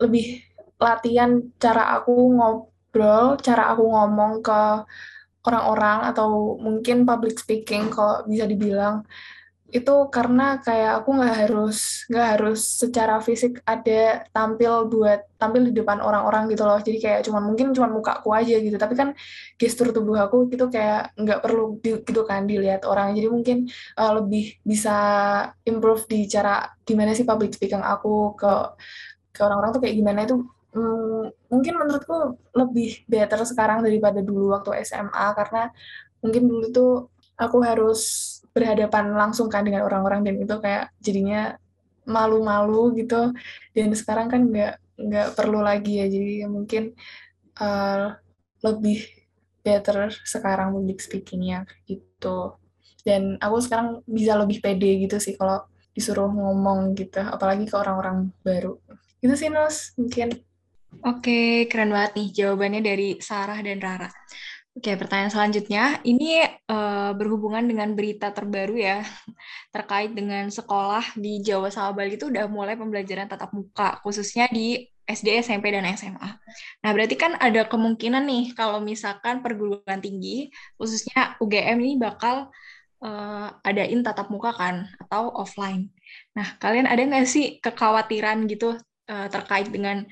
[0.00, 0.40] lebih
[0.80, 4.62] latihan cara aku ngobrol, cara aku ngomong ke
[5.42, 9.02] orang-orang atau mungkin public speaking kalau bisa dibilang
[9.72, 15.72] itu karena kayak aku nggak harus nggak harus secara fisik ada tampil buat tampil di
[15.72, 16.76] depan orang-orang gitu loh.
[16.76, 18.76] Jadi kayak cuman mungkin cuman mukaku aja gitu.
[18.76, 19.16] Tapi kan
[19.56, 23.16] gestur tubuh aku gitu kayak nggak perlu di, gitu kan dilihat orang.
[23.16, 23.56] Jadi mungkin
[23.96, 24.92] uh, lebih bisa
[25.64, 28.52] improve di cara gimana sih public speaking aku ke
[29.32, 30.36] ke orang-orang tuh kayak gimana itu
[30.72, 35.72] hmm, mungkin menurutku lebih better sekarang daripada dulu waktu SMA karena
[36.24, 36.92] mungkin dulu tuh
[37.36, 38.00] aku harus
[38.52, 41.56] berhadapan langsung kan dengan orang-orang dan itu kayak jadinya
[42.04, 43.32] malu-malu gitu.
[43.72, 46.92] Dan sekarang kan nggak nggak perlu lagi ya jadi mungkin
[47.58, 48.14] uh,
[48.62, 49.08] lebih
[49.64, 52.58] better sekarang public speakingnya gitu.
[53.02, 58.30] Dan aku sekarang bisa lebih pede gitu sih kalau disuruh ngomong gitu apalagi ke orang-orang
[58.46, 58.78] baru.
[59.22, 60.32] Itu sih Nus mungkin
[61.00, 64.12] Oke, keren banget nih jawabannya dari Sarah dan Rara.
[64.76, 69.04] Oke, pertanyaan selanjutnya ini uh, berhubungan dengan berita terbaru ya
[69.74, 74.84] terkait dengan sekolah di Jawa sama Bali itu udah mulai pembelajaran tatap muka khususnya di
[75.04, 76.28] SD, SMP dan SMA.
[76.84, 80.48] Nah, berarti kan ada kemungkinan nih kalau misalkan perguruan tinggi
[80.80, 82.48] khususnya UGM ini bakal
[83.04, 85.92] uh, adain tatap muka kan atau offline.
[86.32, 88.76] Nah, kalian ada nggak sih kekhawatiran gitu
[89.10, 90.08] uh, terkait dengan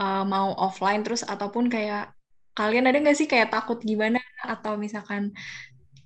[0.00, 2.16] uh, mau offline terus ataupun kayak
[2.56, 5.30] kalian ada nggak sih kayak takut gimana atau misalkan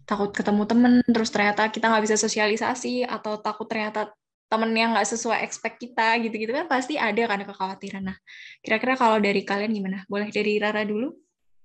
[0.05, 4.13] takut ketemu temen terus ternyata kita nggak bisa sosialisasi atau takut ternyata
[4.53, 8.13] temen yang nggak sesuai expect kita gitu-gitu kan pasti ada kan kekhawatiran.
[8.13, 8.17] Nah,
[8.61, 9.99] kira-kira kalau dari kalian gimana?
[10.07, 11.11] Boleh dari Rara dulu?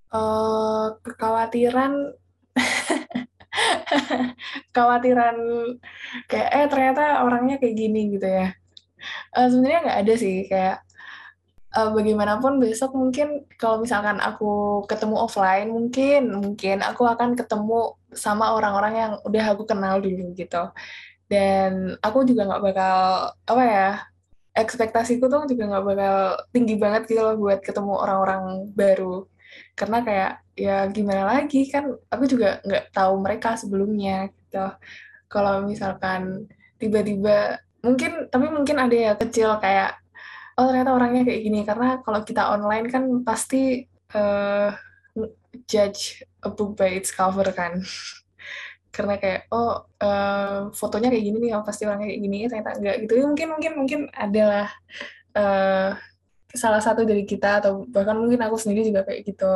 [0.09, 1.93] Uh, kekhawatiran
[4.73, 5.37] kekhawatiran
[6.25, 8.57] kayak eh ternyata orangnya kayak gini gitu ya.
[9.37, 10.81] Uh, Sebenarnya nggak ada sih kayak
[11.75, 18.57] uh, bagaimanapun besok mungkin kalau misalkan aku ketemu offline mungkin mungkin aku akan ketemu sama
[18.57, 20.73] orang-orang yang udah aku kenal dulu gitu.
[21.29, 22.97] Dan aku juga nggak bakal
[23.45, 23.89] apa ya
[24.57, 26.15] ekspektasiku tuh juga nggak bakal
[26.49, 28.43] tinggi banget gitu loh buat ketemu orang-orang
[28.73, 29.29] baru.
[29.77, 34.65] Karena kayak ya gimana lagi kan aku juga nggak tahu mereka sebelumnya gitu.
[35.29, 36.49] Kalau misalkan
[36.81, 40.01] tiba-tiba mungkin tapi mungkin ada ya kecil kayak
[40.59, 41.59] oh ternyata orangnya kayak gini.
[41.63, 44.69] Karena kalau kita online kan pasti uh,
[45.65, 47.79] judge a book by its cover kan.
[48.95, 52.95] Karena kayak oh uh, fotonya kayak gini nih oh pasti orangnya kayak gini ternyata enggak
[53.07, 53.13] gitu.
[53.23, 54.67] Mungkin mungkin mungkin adalah
[55.39, 55.95] uh,
[56.51, 59.55] salah satu dari kita atau bahkan mungkin aku sendiri juga kayak gitu.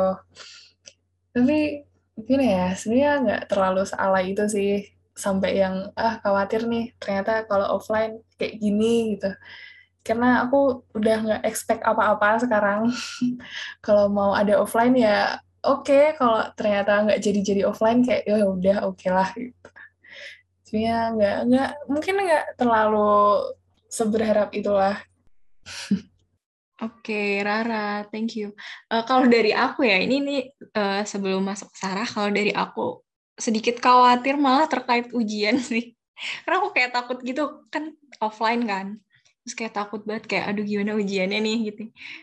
[1.36, 1.84] Tapi
[2.14, 4.88] gini ya sebenarnya nggak terlalu salah itu sih.
[5.14, 9.30] Sampai yang ah khawatir nih ternyata kalau offline kayak gini gitu
[10.04, 12.92] karena aku udah nggak expect apa-apa sekarang
[13.84, 16.12] kalau mau ada offline ya oke okay.
[16.20, 19.68] kalau ternyata nggak jadi-jadi offline kayak ya udah oke okay lah gitu
[20.68, 23.16] sebenarnya nggak nggak mungkin nggak terlalu
[23.88, 25.00] seberharap itulah
[26.82, 28.52] Oke, Rara, thank you.
[28.90, 30.42] Uh, kalau dari aku ya, ini nih
[30.74, 33.00] uh, sebelum masuk Sarah, kalau dari aku
[33.38, 35.96] sedikit khawatir malah terkait ujian sih.
[36.44, 39.00] Karena aku kayak takut gitu, kan offline kan
[39.44, 41.58] terus kayak takut banget kayak aduh gimana ujiannya nih?
[41.68, 41.82] Gitu.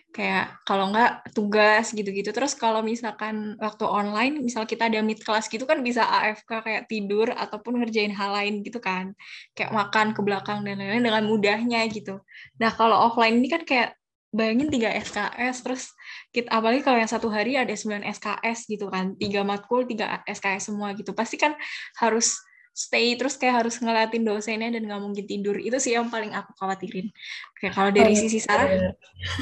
[0.09, 2.34] Kayak kalau nggak tugas gitu-gitu.
[2.34, 6.84] Terus kalau misalkan waktu online misal kita ada meet kelas gitu kan bisa AFK kayak
[6.89, 9.13] tidur ataupun ngerjain hal lain gitu kan.
[9.53, 12.26] Kayak makan ke belakang dan lain-lain dengan mudahnya gitu.
[12.57, 13.93] Nah kalau offline ini kan kayak
[14.34, 15.84] bayangin tiga SKS terus
[16.32, 19.13] kita apalagi kalau yang satu hari ada 9 SKS gitu kan.
[19.22, 21.13] Tiga matkul tiga SKS semua gitu.
[21.13, 21.53] Pasti kan
[22.01, 22.41] harus
[22.72, 25.59] stay terus kayak harus ngeliatin dosennya dan nggak mungkin tidur.
[25.59, 27.11] Itu sih yang paling aku khawatirin.
[27.59, 28.67] Kayak kalau dari oh, sisi Sarah?
[28.67, 28.91] Ya.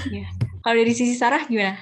[0.09, 0.27] ya
[0.65, 1.77] kalau dari sisi Sarah gimana?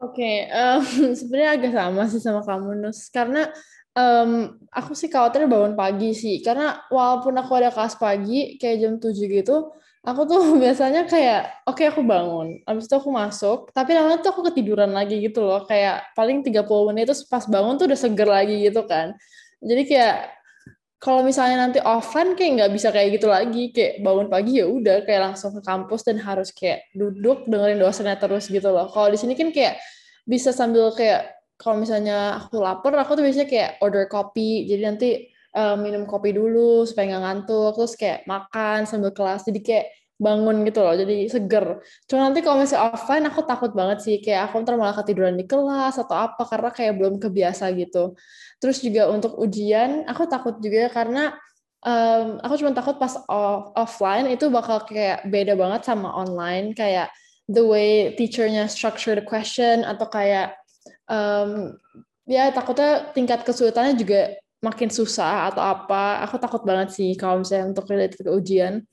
[0.00, 0.80] Oke okay, um,
[1.18, 3.08] sebenarnya agak sama sih sama kamu Nus.
[3.12, 3.48] Karena
[3.96, 6.40] um, aku sih khawatir bangun pagi sih.
[6.40, 11.76] Karena walaupun aku ada kelas pagi kayak jam 7 gitu aku tuh biasanya kayak oke
[11.80, 12.60] okay, aku bangun.
[12.64, 13.58] Habis itu aku masuk.
[13.72, 15.64] Tapi lama tuh aku ketiduran lagi gitu loh.
[15.68, 19.16] Kayak paling 30 menit itu pas bangun tuh udah seger lagi gitu kan.
[19.60, 20.16] Jadi kayak
[21.00, 23.72] kalau misalnya nanti offline kayak nggak bisa kayak gitu lagi.
[23.72, 28.20] Kayak bangun pagi ya udah kayak langsung ke kampus dan harus kayak duduk dengerin dosennya
[28.20, 28.84] terus gitu loh.
[28.92, 29.80] Kalau di sini kan kayak
[30.28, 34.68] bisa sambil kayak kalau misalnya aku lapar aku tuh biasanya kayak order kopi.
[34.68, 35.08] Jadi nanti
[35.56, 37.72] uh, minum kopi dulu supaya nggak ngantuk.
[37.80, 39.48] Terus kayak makan sambil kelas.
[39.48, 39.86] Jadi kayak
[40.20, 41.80] bangun gitu loh jadi seger.
[42.04, 44.16] Cuma nanti kalau misalnya offline aku takut banget sih.
[44.20, 48.14] Kayak aku ntar malah ketiduran di kelas atau apa karena kayak belum kebiasa gitu.
[48.60, 51.32] Terus juga untuk ujian aku takut juga karena
[51.80, 56.76] um, aku cuma takut pas off offline itu bakal kayak beda banget sama online.
[56.76, 57.08] Kayak
[57.48, 60.52] the way teachernya structure the question atau kayak
[61.08, 61.72] um,
[62.28, 66.20] ya takutnya tingkat kesulitannya juga makin susah atau apa.
[66.28, 68.84] Aku takut banget sih kalau misalnya untuk related ke ujian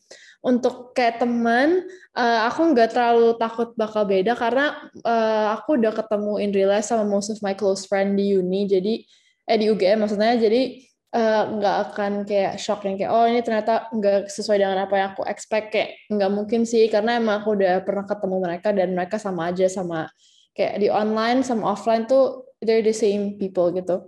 [0.47, 1.83] untuk kayak teman
[2.15, 6.87] uh, aku nggak terlalu takut bakal beda karena uh, aku udah ketemu in real life
[6.87, 9.03] sama most of my close friend di uni jadi
[9.43, 13.91] eh di UGM maksudnya jadi uh, nggak akan kayak shock yang kayak oh ini ternyata
[13.91, 17.83] nggak sesuai dengan apa yang aku expect kayak nggak mungkin sih karena emang aku udah
[17.83, 20.07] pernah ketemu mereka dan mereka sama aja sama
[20.55, 24.07] kayak di online sama offline tuh they're the same people gitu.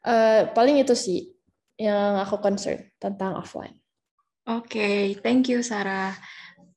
[0.00, 1.32] Uh, paling itu sih
[1.80, 3.79] yang aku concern tentang offline
[4.50, 6.10] Oke, okay, thank you Sarah.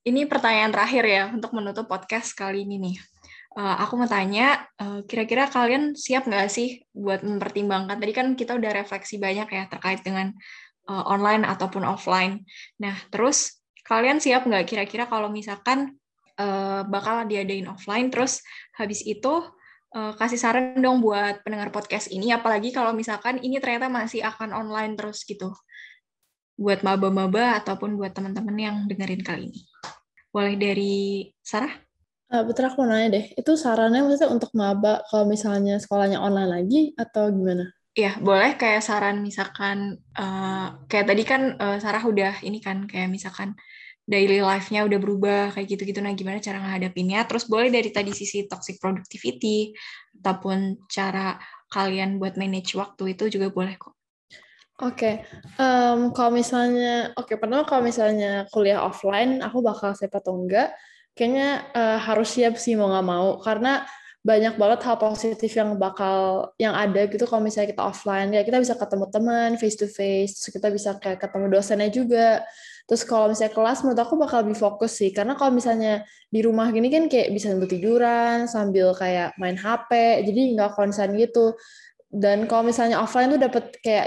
[0.05, 3.01] Ini pertanyaan terakhir ya untuk menutup podcast kali ini nih.
[3.57, 7.97] Uh, aku mau tanya, uh, kira-kira kalian siap nggak sih buat mempertimbangkan?
[7.97, 10.29] Tadi kan kita udah refleksi banyak ya terkait dengan
[10.85, 12.45] uh, online ataupun offline.
[12.77, 15.97] Nah, terus kalian siap nggak kira-kira kalau misalkan
[16.37, 18.45] uh, bakal diadain offline, terus
[18.77, 19.49] habis itu
[19.97, 24.53] uh, kasih saran dong buat pendengar podcast ini, apalagi kalau misalkan ini ternyata masih akan
[24.53, 25.49] online terus gitu
[26.63, 29.61] buat maba-maba ataupun buat teman-teman yang dengerin kali ini.
[30.31, 31.75] Boleh dari Sarah?
[32.31, 36.49] Uh, betul aku mau nanya deh, itu sarannya maksudnya untuk maba kalau misalnya sekolahnya online
[36.49, 37.69] lagi atau gimana?
[37.93, 43.05] Iya, boleh kayak saran misalkan uh, kayak tadi kan uh, Sarah udah ini kan kayak
[43.05, 43.53] misalkan
[44.09, 48.49] daily life-nya udah berubah kayak gitu-gitu nah gimana cara menghadapinya terus boleh dari tadi sisi
[48.49, 49.71] toxic productivity
[50.19, 51.39] ataupun cara
[51.71, 53.92] kalian buat manage waktu itu juga boleh kok.
[54.81, 55.21] Oke,
[55.61, 60.73] um, kalau misalnya, oke, okay, pertama kalau misalnya kuliah offline, aku bakal siap atau enggak,
[61.13, 63.85] kayaknya uh, harus siap sih mau nggak mau, karena
[64.23, 68.31] banyak banget hal positif yang bakal yang ada gitu kalau misalnya kita offline.
[68.31, 72.39] Ya kita bisa ketemu teman face to face terus kita bisa kayak ketemu dosennya juga.
[72.87, 76.71] Terus kalau misalnya kelas menurut aku bakal lebih fokus sih karena kalau misalnya di rumah
[76.71, 81.55] gini kan kayak bisa sambil tiduran sambil kayak main HP jadi nggak konsen gitu
[82.13, 84.05] dan kalau misalnya offline tuh dapat kayak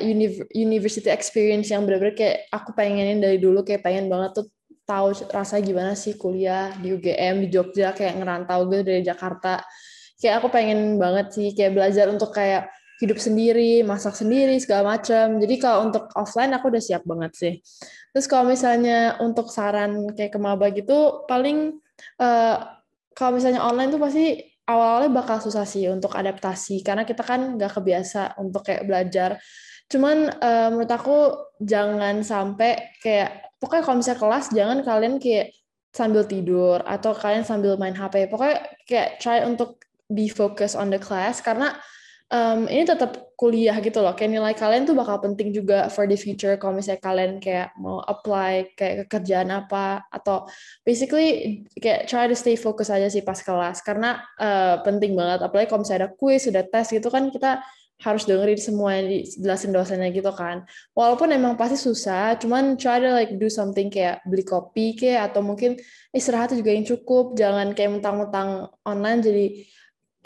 [0.54, 4.46] university experience yang benar-benar kayak aku pengenin dari dulu kayak pengen banget tuh
[4.86, 9.59] tahu rasa gimana sih kuliah di UGM di Jogja kayak ngerantau gitu dari Jakarta.
[10.22, 12.70] Kayak aku pengen banget sih kayak belajar untuk kayak
[13.02, 17.54] hidup sendiri masak sendiri segala macam jadi kalau untuk offline aku udah siap banget sih.
[18.14, 21.82] Terus kalau misalnya untuk saran kayak ke maba gitu paling
[22.22, 22.57] uh,
[23.18, 27.73] kalau misalnya online tuh pasti awal-awalnya bakal susah sih untuk adaptasi karena kita kan nggak
[27.79, 29.39] kebiasa untuk kayak belajar.
[29.87, 31.19] Cuman uh, menurut aku
[31.62, 35.55] jangan sampai kayak pokoknya kalau misalnya kelas jangan kalian kayak
[35.95, 38.27] sambil tidur atau kalian sambil main HP.
[38.27, 41.75] Pokoknya kayak try untuk be focused on the class karena
[42.31, 44.16] um, ini tetap kuliah gitu loh.
[44.16, 48.01] Kayak nilai kalian tuh bakal penting juga for the future kalau misalnya kalian kayak mau
[48.03, 50.49] apply kayak kerjaan apa atau
[50.83, 55.45] basically kayak try to stay focus aja sih pas kelas karena uh, penting banget.
[55.45, 57.61] Apalagi kalau misalnya ada quiz, sudah tes gitu kan kita
[57.97, 60.68] harus dengerin semua yang dijelasin dosennya gitu kan.
[60.93, 65.41] Walaupun emang pasti susah, cuman try to like do something kayak beli kopi kayak atau
[65.41, 65.81] mungkin
[66.12, 67.33] istirahat juga yang cukup.
[67.41, 69.47] Jangan kayak mentang-mentang online jadi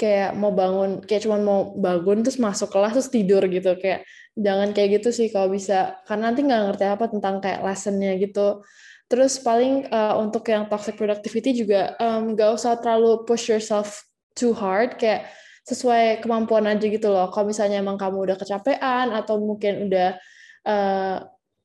[0.00, 3.76] kayak mau bangun kayak cuma mau bangun terus masuk kelas terus tidur gitu.
[3.76, 6.00] Kayak jangan kayak gitu sih kalau bisa.
[6.08, 8.64] Karena nanti nggak ngerti apa tentang kayak lessonnya gitu.
[9.10, 14.06] Terus paling uh, untuk yang toxic productivity juga um, gak usah terlalu push yourself
[14.38, 14.96] too hard.
[14.96, 15.28] Kayak
[15.68, 17.28] sesuai kemampuan aja gitu loh.
[17.28, 20.16] Kalau misalnya emang kamu udah kecapean atau mungkin udah
[20.64, 21.16] uh,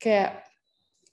[0.01, 0.43] kayak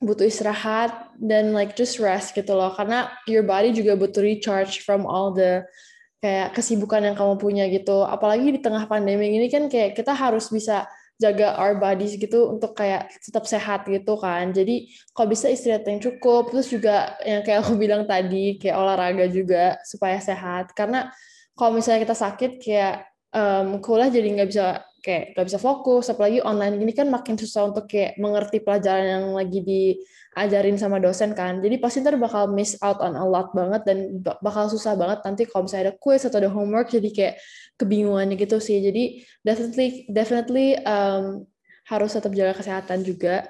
[0.02, 2.74] butuh istirahat dan like just rest gitu loh.
[2.74, 5.62] Karena your body juga butuh recharge from all the
[6.22, 8.06] kayak kesibukan yang kamu punya gitu.
[8.06, 10.86] Apalagi di tengah pandemi ini kan kayak kita harus bisa
[11.18, 14.54] jaga our bodies gitu untuk kayak tetap sehat gitu kan.
[14.54, 19.26] Jadi kalau bisa istirahat yang cukup, terus juga yang kayak aku bilang tadi kayak olahraga
[19.26, 20.70] juga supaya sehat.
[20.78, 21.10] Karena
[21.58, 22.94] kalau misalnya kita sakit kayak
[23.34, 24.66] um, kuliah jadi nggak bisa
[25.02, 26.06] kayak nggak bisa fokus.
[26.06, 29.82] Apalagi online ini kan makin susah untuk kayak mengerti pelajaran yang lagi di
[30.32, 31.60] ajarin sama dosen kan.
[31.60, 33.98] Jadi pasti ntar bakal miss out on a lot banget dan
[34.40, 37.34] bakal susah banget nanti kalau misalnya ada quiz atau ada homework jadi kayak
[37.76, 38.80] kebingungan gitu sih.
[38.80, 41.44] Jadi definitely definitely um,
[41.88, 43.48] harus tetap jaga kesehatan juga.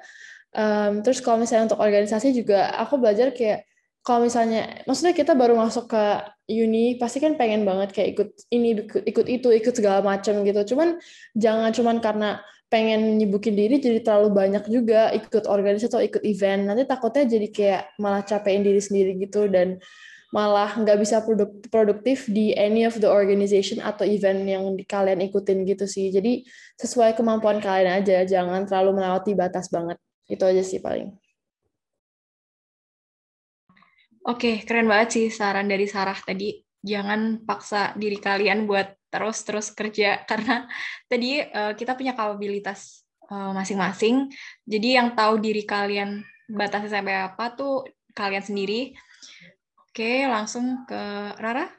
[0.53, 3.65] Um, terus kalau misalnya untuk organisasi juga aku belajar kayak
[4.03, 6.03] kalau misalnya maksudnya kita baru masuk ke
[6.51, 10.99] uni pasti kan pengen banget kayak ikut ini ikut itu ikut segala macam gitu cuman
[11.33, 12.43] jangan cuman karena
[12.73, 16.65] pengen nyibukin diri jadi terlalu banyak juga ikut organisasi atau ikut event.
[16.65, 19.77] Nanti takutnya jadi kayak malah capekin diri sendiri gitu dan
[20.33, 21.21] malah nggak bisa
[21.69, 26.09] produktif di any of the organization atau event yang kalian ikutin gitu sih.
[26.09, 26.49] Jadi
[26.81, 30.01] sesuai kemampuan kalian aja jangan terlalu melewati batas banget.
[30.25, 31.13] Itu aja sih paling.
[34.25, 36.57] Oke, keren banget sih saran dari Sarah tadi.
[36.81, 40.65] Jangan paksa diri kalian buat terus-terus kerja karena
[41.05, 44.33] tadi uh, kita punya kapabilitas uh, masing-masing.
[44.65, 47.85] Jadi yang tahu diri kalian batasnya sampai apa tuh
[48.17, 48.97] kalian sendiri.
[49.93, 51.01] Oke, langsung ke
[51.37, 51.69] Rara.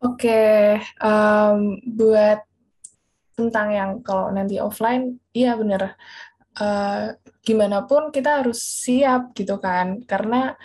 [0.00, 2.40] Oke, um, buat
[3.36, 5.94] tentang yang kalau nanti offline, iya bener.
[6.56, 7.14] Uh,
[7.44, 10.56] gimana pun kita harus siap gitu kan, karena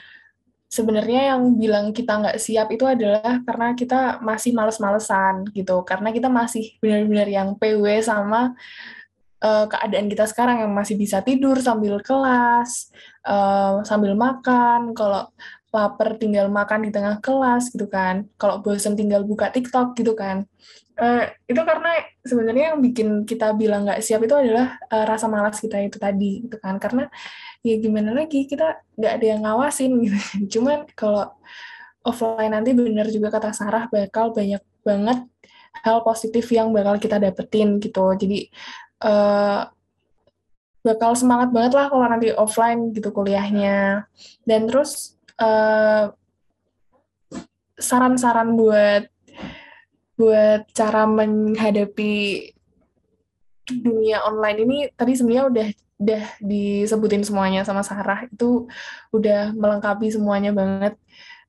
[0.70, 5.82] sebenarnya yang bilang kita nggak siap itu adalah karena kita masih males-malesan gitu.
[5.88, 8.53] Karena kita masih benar-benar yang PW sama
[9.41, 12.91] uh, keadaan kita sekarang yang masih bisa tidur sambil kelas
[13.26, 14.91] uh, sambil makan.
[14.97, 15.32] Kalau
[15.76, 18.28] lapar tinggal makan di tengah kelas gitu kan.
[18.36, 20.47] Kalau bosan tinggal buka TikTok gitu kan
[21.00, 21.91] uh, itu karena
[22.24, 26.48] sebenarnya yang bikin kita bilang nggak siap itu adalah uh, rasa malas kita itu tadi
[26.48, 26.80] gitu kan.
[26.80, 27.08] Karena
[27.62, 30.18] ya gimana lagi kita nggak ada yang ngawasin gitu.
[30.60, 31.32] Cuman kalau
[32.06, 35.20] offline nanti benar juga kata Sarah bakal banyak banget
[35.82, 38.16] hal positif yang bakal kita dapetin gitu.
[38.16, 38.48] Jadi
[39.04, 39.68] uh,
[40.86, 44.06] bakal semangat banget lah kalau nanti offline gitu kuliahnya.
[44.46, 46.16] Dan terus saran
[48.16, 49.04] saran-saran buat
[50.16, 52.55] buat cara menghadapi
[53.66, 58.28] dunia online ini tadi sebenarnya udah udah disebutin semuanya sama Sarah.
[58.28, 58.68] Itu
[59.16, 60.95] udah melengkapi semuanya banget.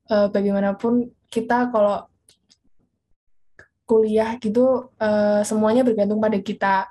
[0.07, 2.07] Uh, bagaimanapun kita kalau
[3.83, 6.87] kuliah gitu uh, semuanya bergantung pada kita.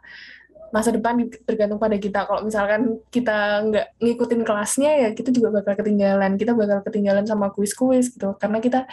[0.69, 2.29] Masa depan bergantung pada kita.
[2.29, 6.37] Kalau misalkan kita nggak ngikutin kelasnya ya kita juga bakal ketinggalan.
[6.37, 8.37] Kita bakal ketinggalan sama kuis-kuis gitu.
[8.37, 8.85] Karena kita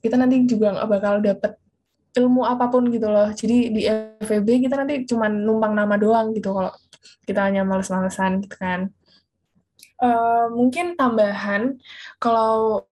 [0.00, 1.52] kita nanti juga nggak bakal dapet
[2.16, 3.82] ilmu apa pun gitu loh jadi di
[4.24, 6.72] FEB kita nanti cuma numpang nama doang gitu kalau
[7.26, 8.90] kita hanya males-malesan gitu kan.
[9.96, 11.80] Uh, mungkin tambahan
[12.20, 12.84] kalau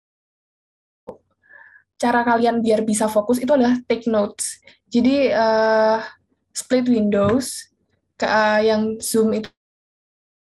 [2.01, 4.59] cara kalian biar bisa fokus itu adalah take notes.
[4.91, 6.03] Jadi uh,
[6.51, 7.70] split windows
[8.18, 9.49] ke uh, yang zoom itu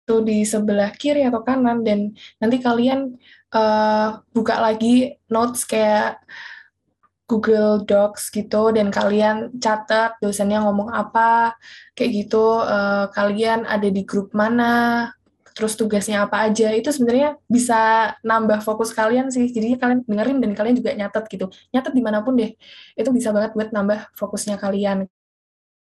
[0.02, 2.10] itu di sebelah kiri atau kanan dan
[2.42, 3.14] nanti kalian
[3.54, 6.18] uh, buka lagi notes kayak
[7.30, 11.56] Google Docs gitu dan kalian catat dosennya ngomong apa
[11.96, 15.08] kayak gitu uh, kalian ada di grup mana
[15.52, 16.72] terus tugasnya apa aja.
[16.72, 19.48] Itu sebenarnya bisa nambah fokus kalian sih.
[19.48, 21.46] Jadi kalian dengerin dan kalian juga nyatet gitu.
[21.72, 22.52] Nyatet di mana pun deh
[22.96, 25.06] itu bisa banget buat nambah fokusnya kalian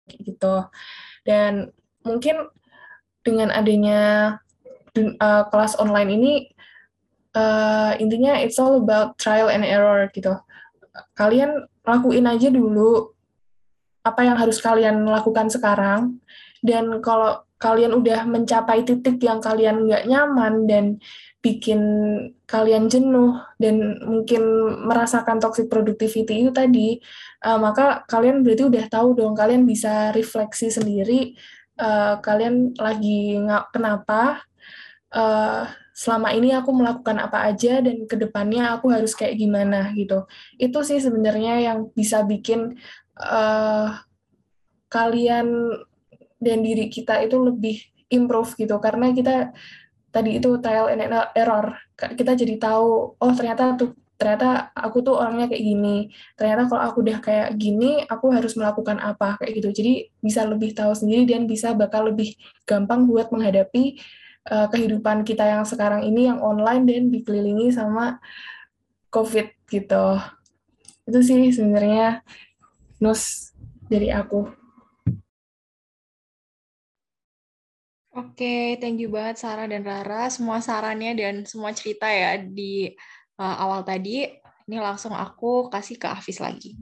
[0.09, 0.67] gitu.
[1.23, 1.71] Dan
[2.03, 2.51] mungkin
[3.23, 4.01] dengan adanya
[4.99, 6.33] uh, kelas online ini
[7.33, 10.35] uh, intinya it's all about trial and error gitu
[11.17, 13.13] kalian lakuin aja dulu
[14.03, 16.19] apa yang harus kalian lakukan sekarang.
[16.63, 20.85] Dan kalau kalian udah mencapai titik yang kalian nggak nyaman dan
[21.43, 21.79] bikin
[22.47, 24.43] kalian jenuh dan mungkin
[24.87, 27.03] merasakan toxic productivity itu tadi,
[27.43, 31.35] uh, maka kalian berarti udah tahu dong, kalian bisa refleksi sendiri,
[31.83, 34.39] uh, kalian lagi nggak kenapa,
[35.11, 40.25] uh, selama ini aku melakukan apa aja dan ke depannya aku harus kayak gimana gitu.
[40.57, 42.81] Itu sih sebenarnya yang bisa bikin
[43.21, 43.93] uh,
[44.89, 45.47] kalian
[46.41, 47.77] dan diri kita itu lebih
[48.09, 48.81] improve gitu.
[48.81, 49.53] Karena kita
[50.09, 51.01] tadi itu trial and
[51.33, 55.97] error kita jadi tahu oh ternyata tuh ternyata aku tuh orangnya kayak gini.
[56.33, 59.69] Ternyata kalau aku udah kayak gini aku harus melakukan apa kayak gitu.
[59.69, 59.93] Jadi
[60.25, 62.33] bisa lebih tahu sendiri dan bisa bakal lebih
[62.65, 64.01] gampang buat menghadapi
[64.49, 68.19] uh, kehidupan kita yang sekarang ini yang online dan dikelilingi sama
[69.13, 70.19] covid gitu
[71.03, 72.23] itu sih sebenarnya
[73.03, 73.53] nus
[73.87, 74.63] dari aku
[78.13, 80.29] Oke, thank you banget Sarah dan Rara.
[80.29, 82.93] Semua sarannya dan semua cerita ya di
[83.41, 84.29] uh, awal tadi.
[84.69, 86.77] Ini langsung aku kasih ke Afis lagi.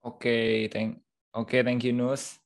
[0.00, 1.04] Oke, thank
[1.36, 2.37] Oke, thank you Nus.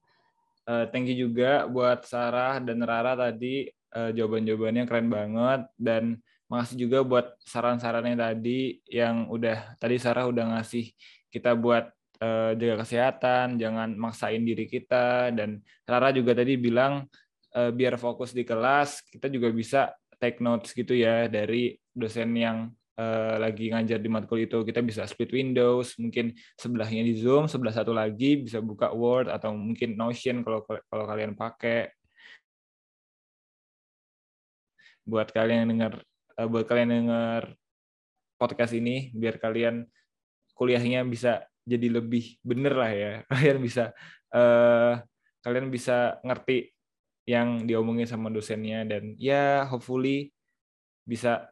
[0.62, 3.66] Uh, thank you juga buat Sarah dan Rara tadi
[3.98, 5.60] uh, jawaban-jawabannya keren banget.
[5.74, 10.92] Dan makasih juga buat saran-sarannya tadi yang udah tadi Sarah udah ngasih
[11.32, 11.90] kita buat
[12.22, 15.34] uh, jaga kesehatan, jangan maksain diri kita.
[15.34, 17.08] Dan Rara juga tadi bilang
[17.56, 19.90] uh, biar fokus di kelas, kita juga bisa
[20.22, 24.64] take notes gitu ya dari dosen yang uh, lagi ngajar di matkul itu.
[24.66, 29.54] Kita bisa split windows, mungkin sebelahnya di Zoom, sebelah satu lagi bisa buka Word atau
[29.54, 31.92] mungkin Notion kalau kalau kalian pakai.
[35.02, 35.92] Buat kalian yang dengar
[36.48, 37.42] buat kalian yang dengar
[38.40, 39.86] podcast ini biar kalian
[40.56, 43.94] kuliahnya bisa jadi lebih bener lah ya kalian bisa
[44.34, 44.98] uh,
[45.42, 46.70] kalian bisa ngerti
[47.22, 50.34] yang diomongin sama dosennya dan ya hopefully
[51.06, 51.50] bisa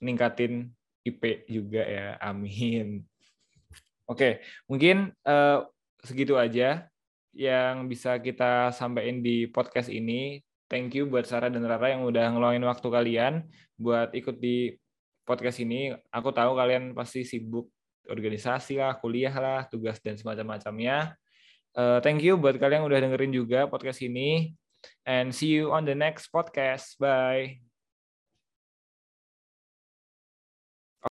[0.00, 0.72] ningkatin
[1.06, 3.04] IP juga ya amin
[4.08, 5.64] oke mungkin uh,
[6.00, 6.88] segitu aja
[7.30, 12.34] yang bisa kita sampaikan di podcast ini thank you buat Sarah dan Rara yang udah
[12.34, 13.34] ngeluangin waktu kalian
[13.78, 14.74] buat ikut di
[15.22, 17.70] podcast ini aku tahu kalian pasti sibuk
[18.10, 21.14] organisasi lah, kuliah lah, tugas dan semacam-macamnya.
[21.70, 24.58] Uh, thank you buat kalian yang udah dengerin juga podcast ini.
[25.06, 26.98] And see you on the next podcast.
[26.98, 27.69] Bye.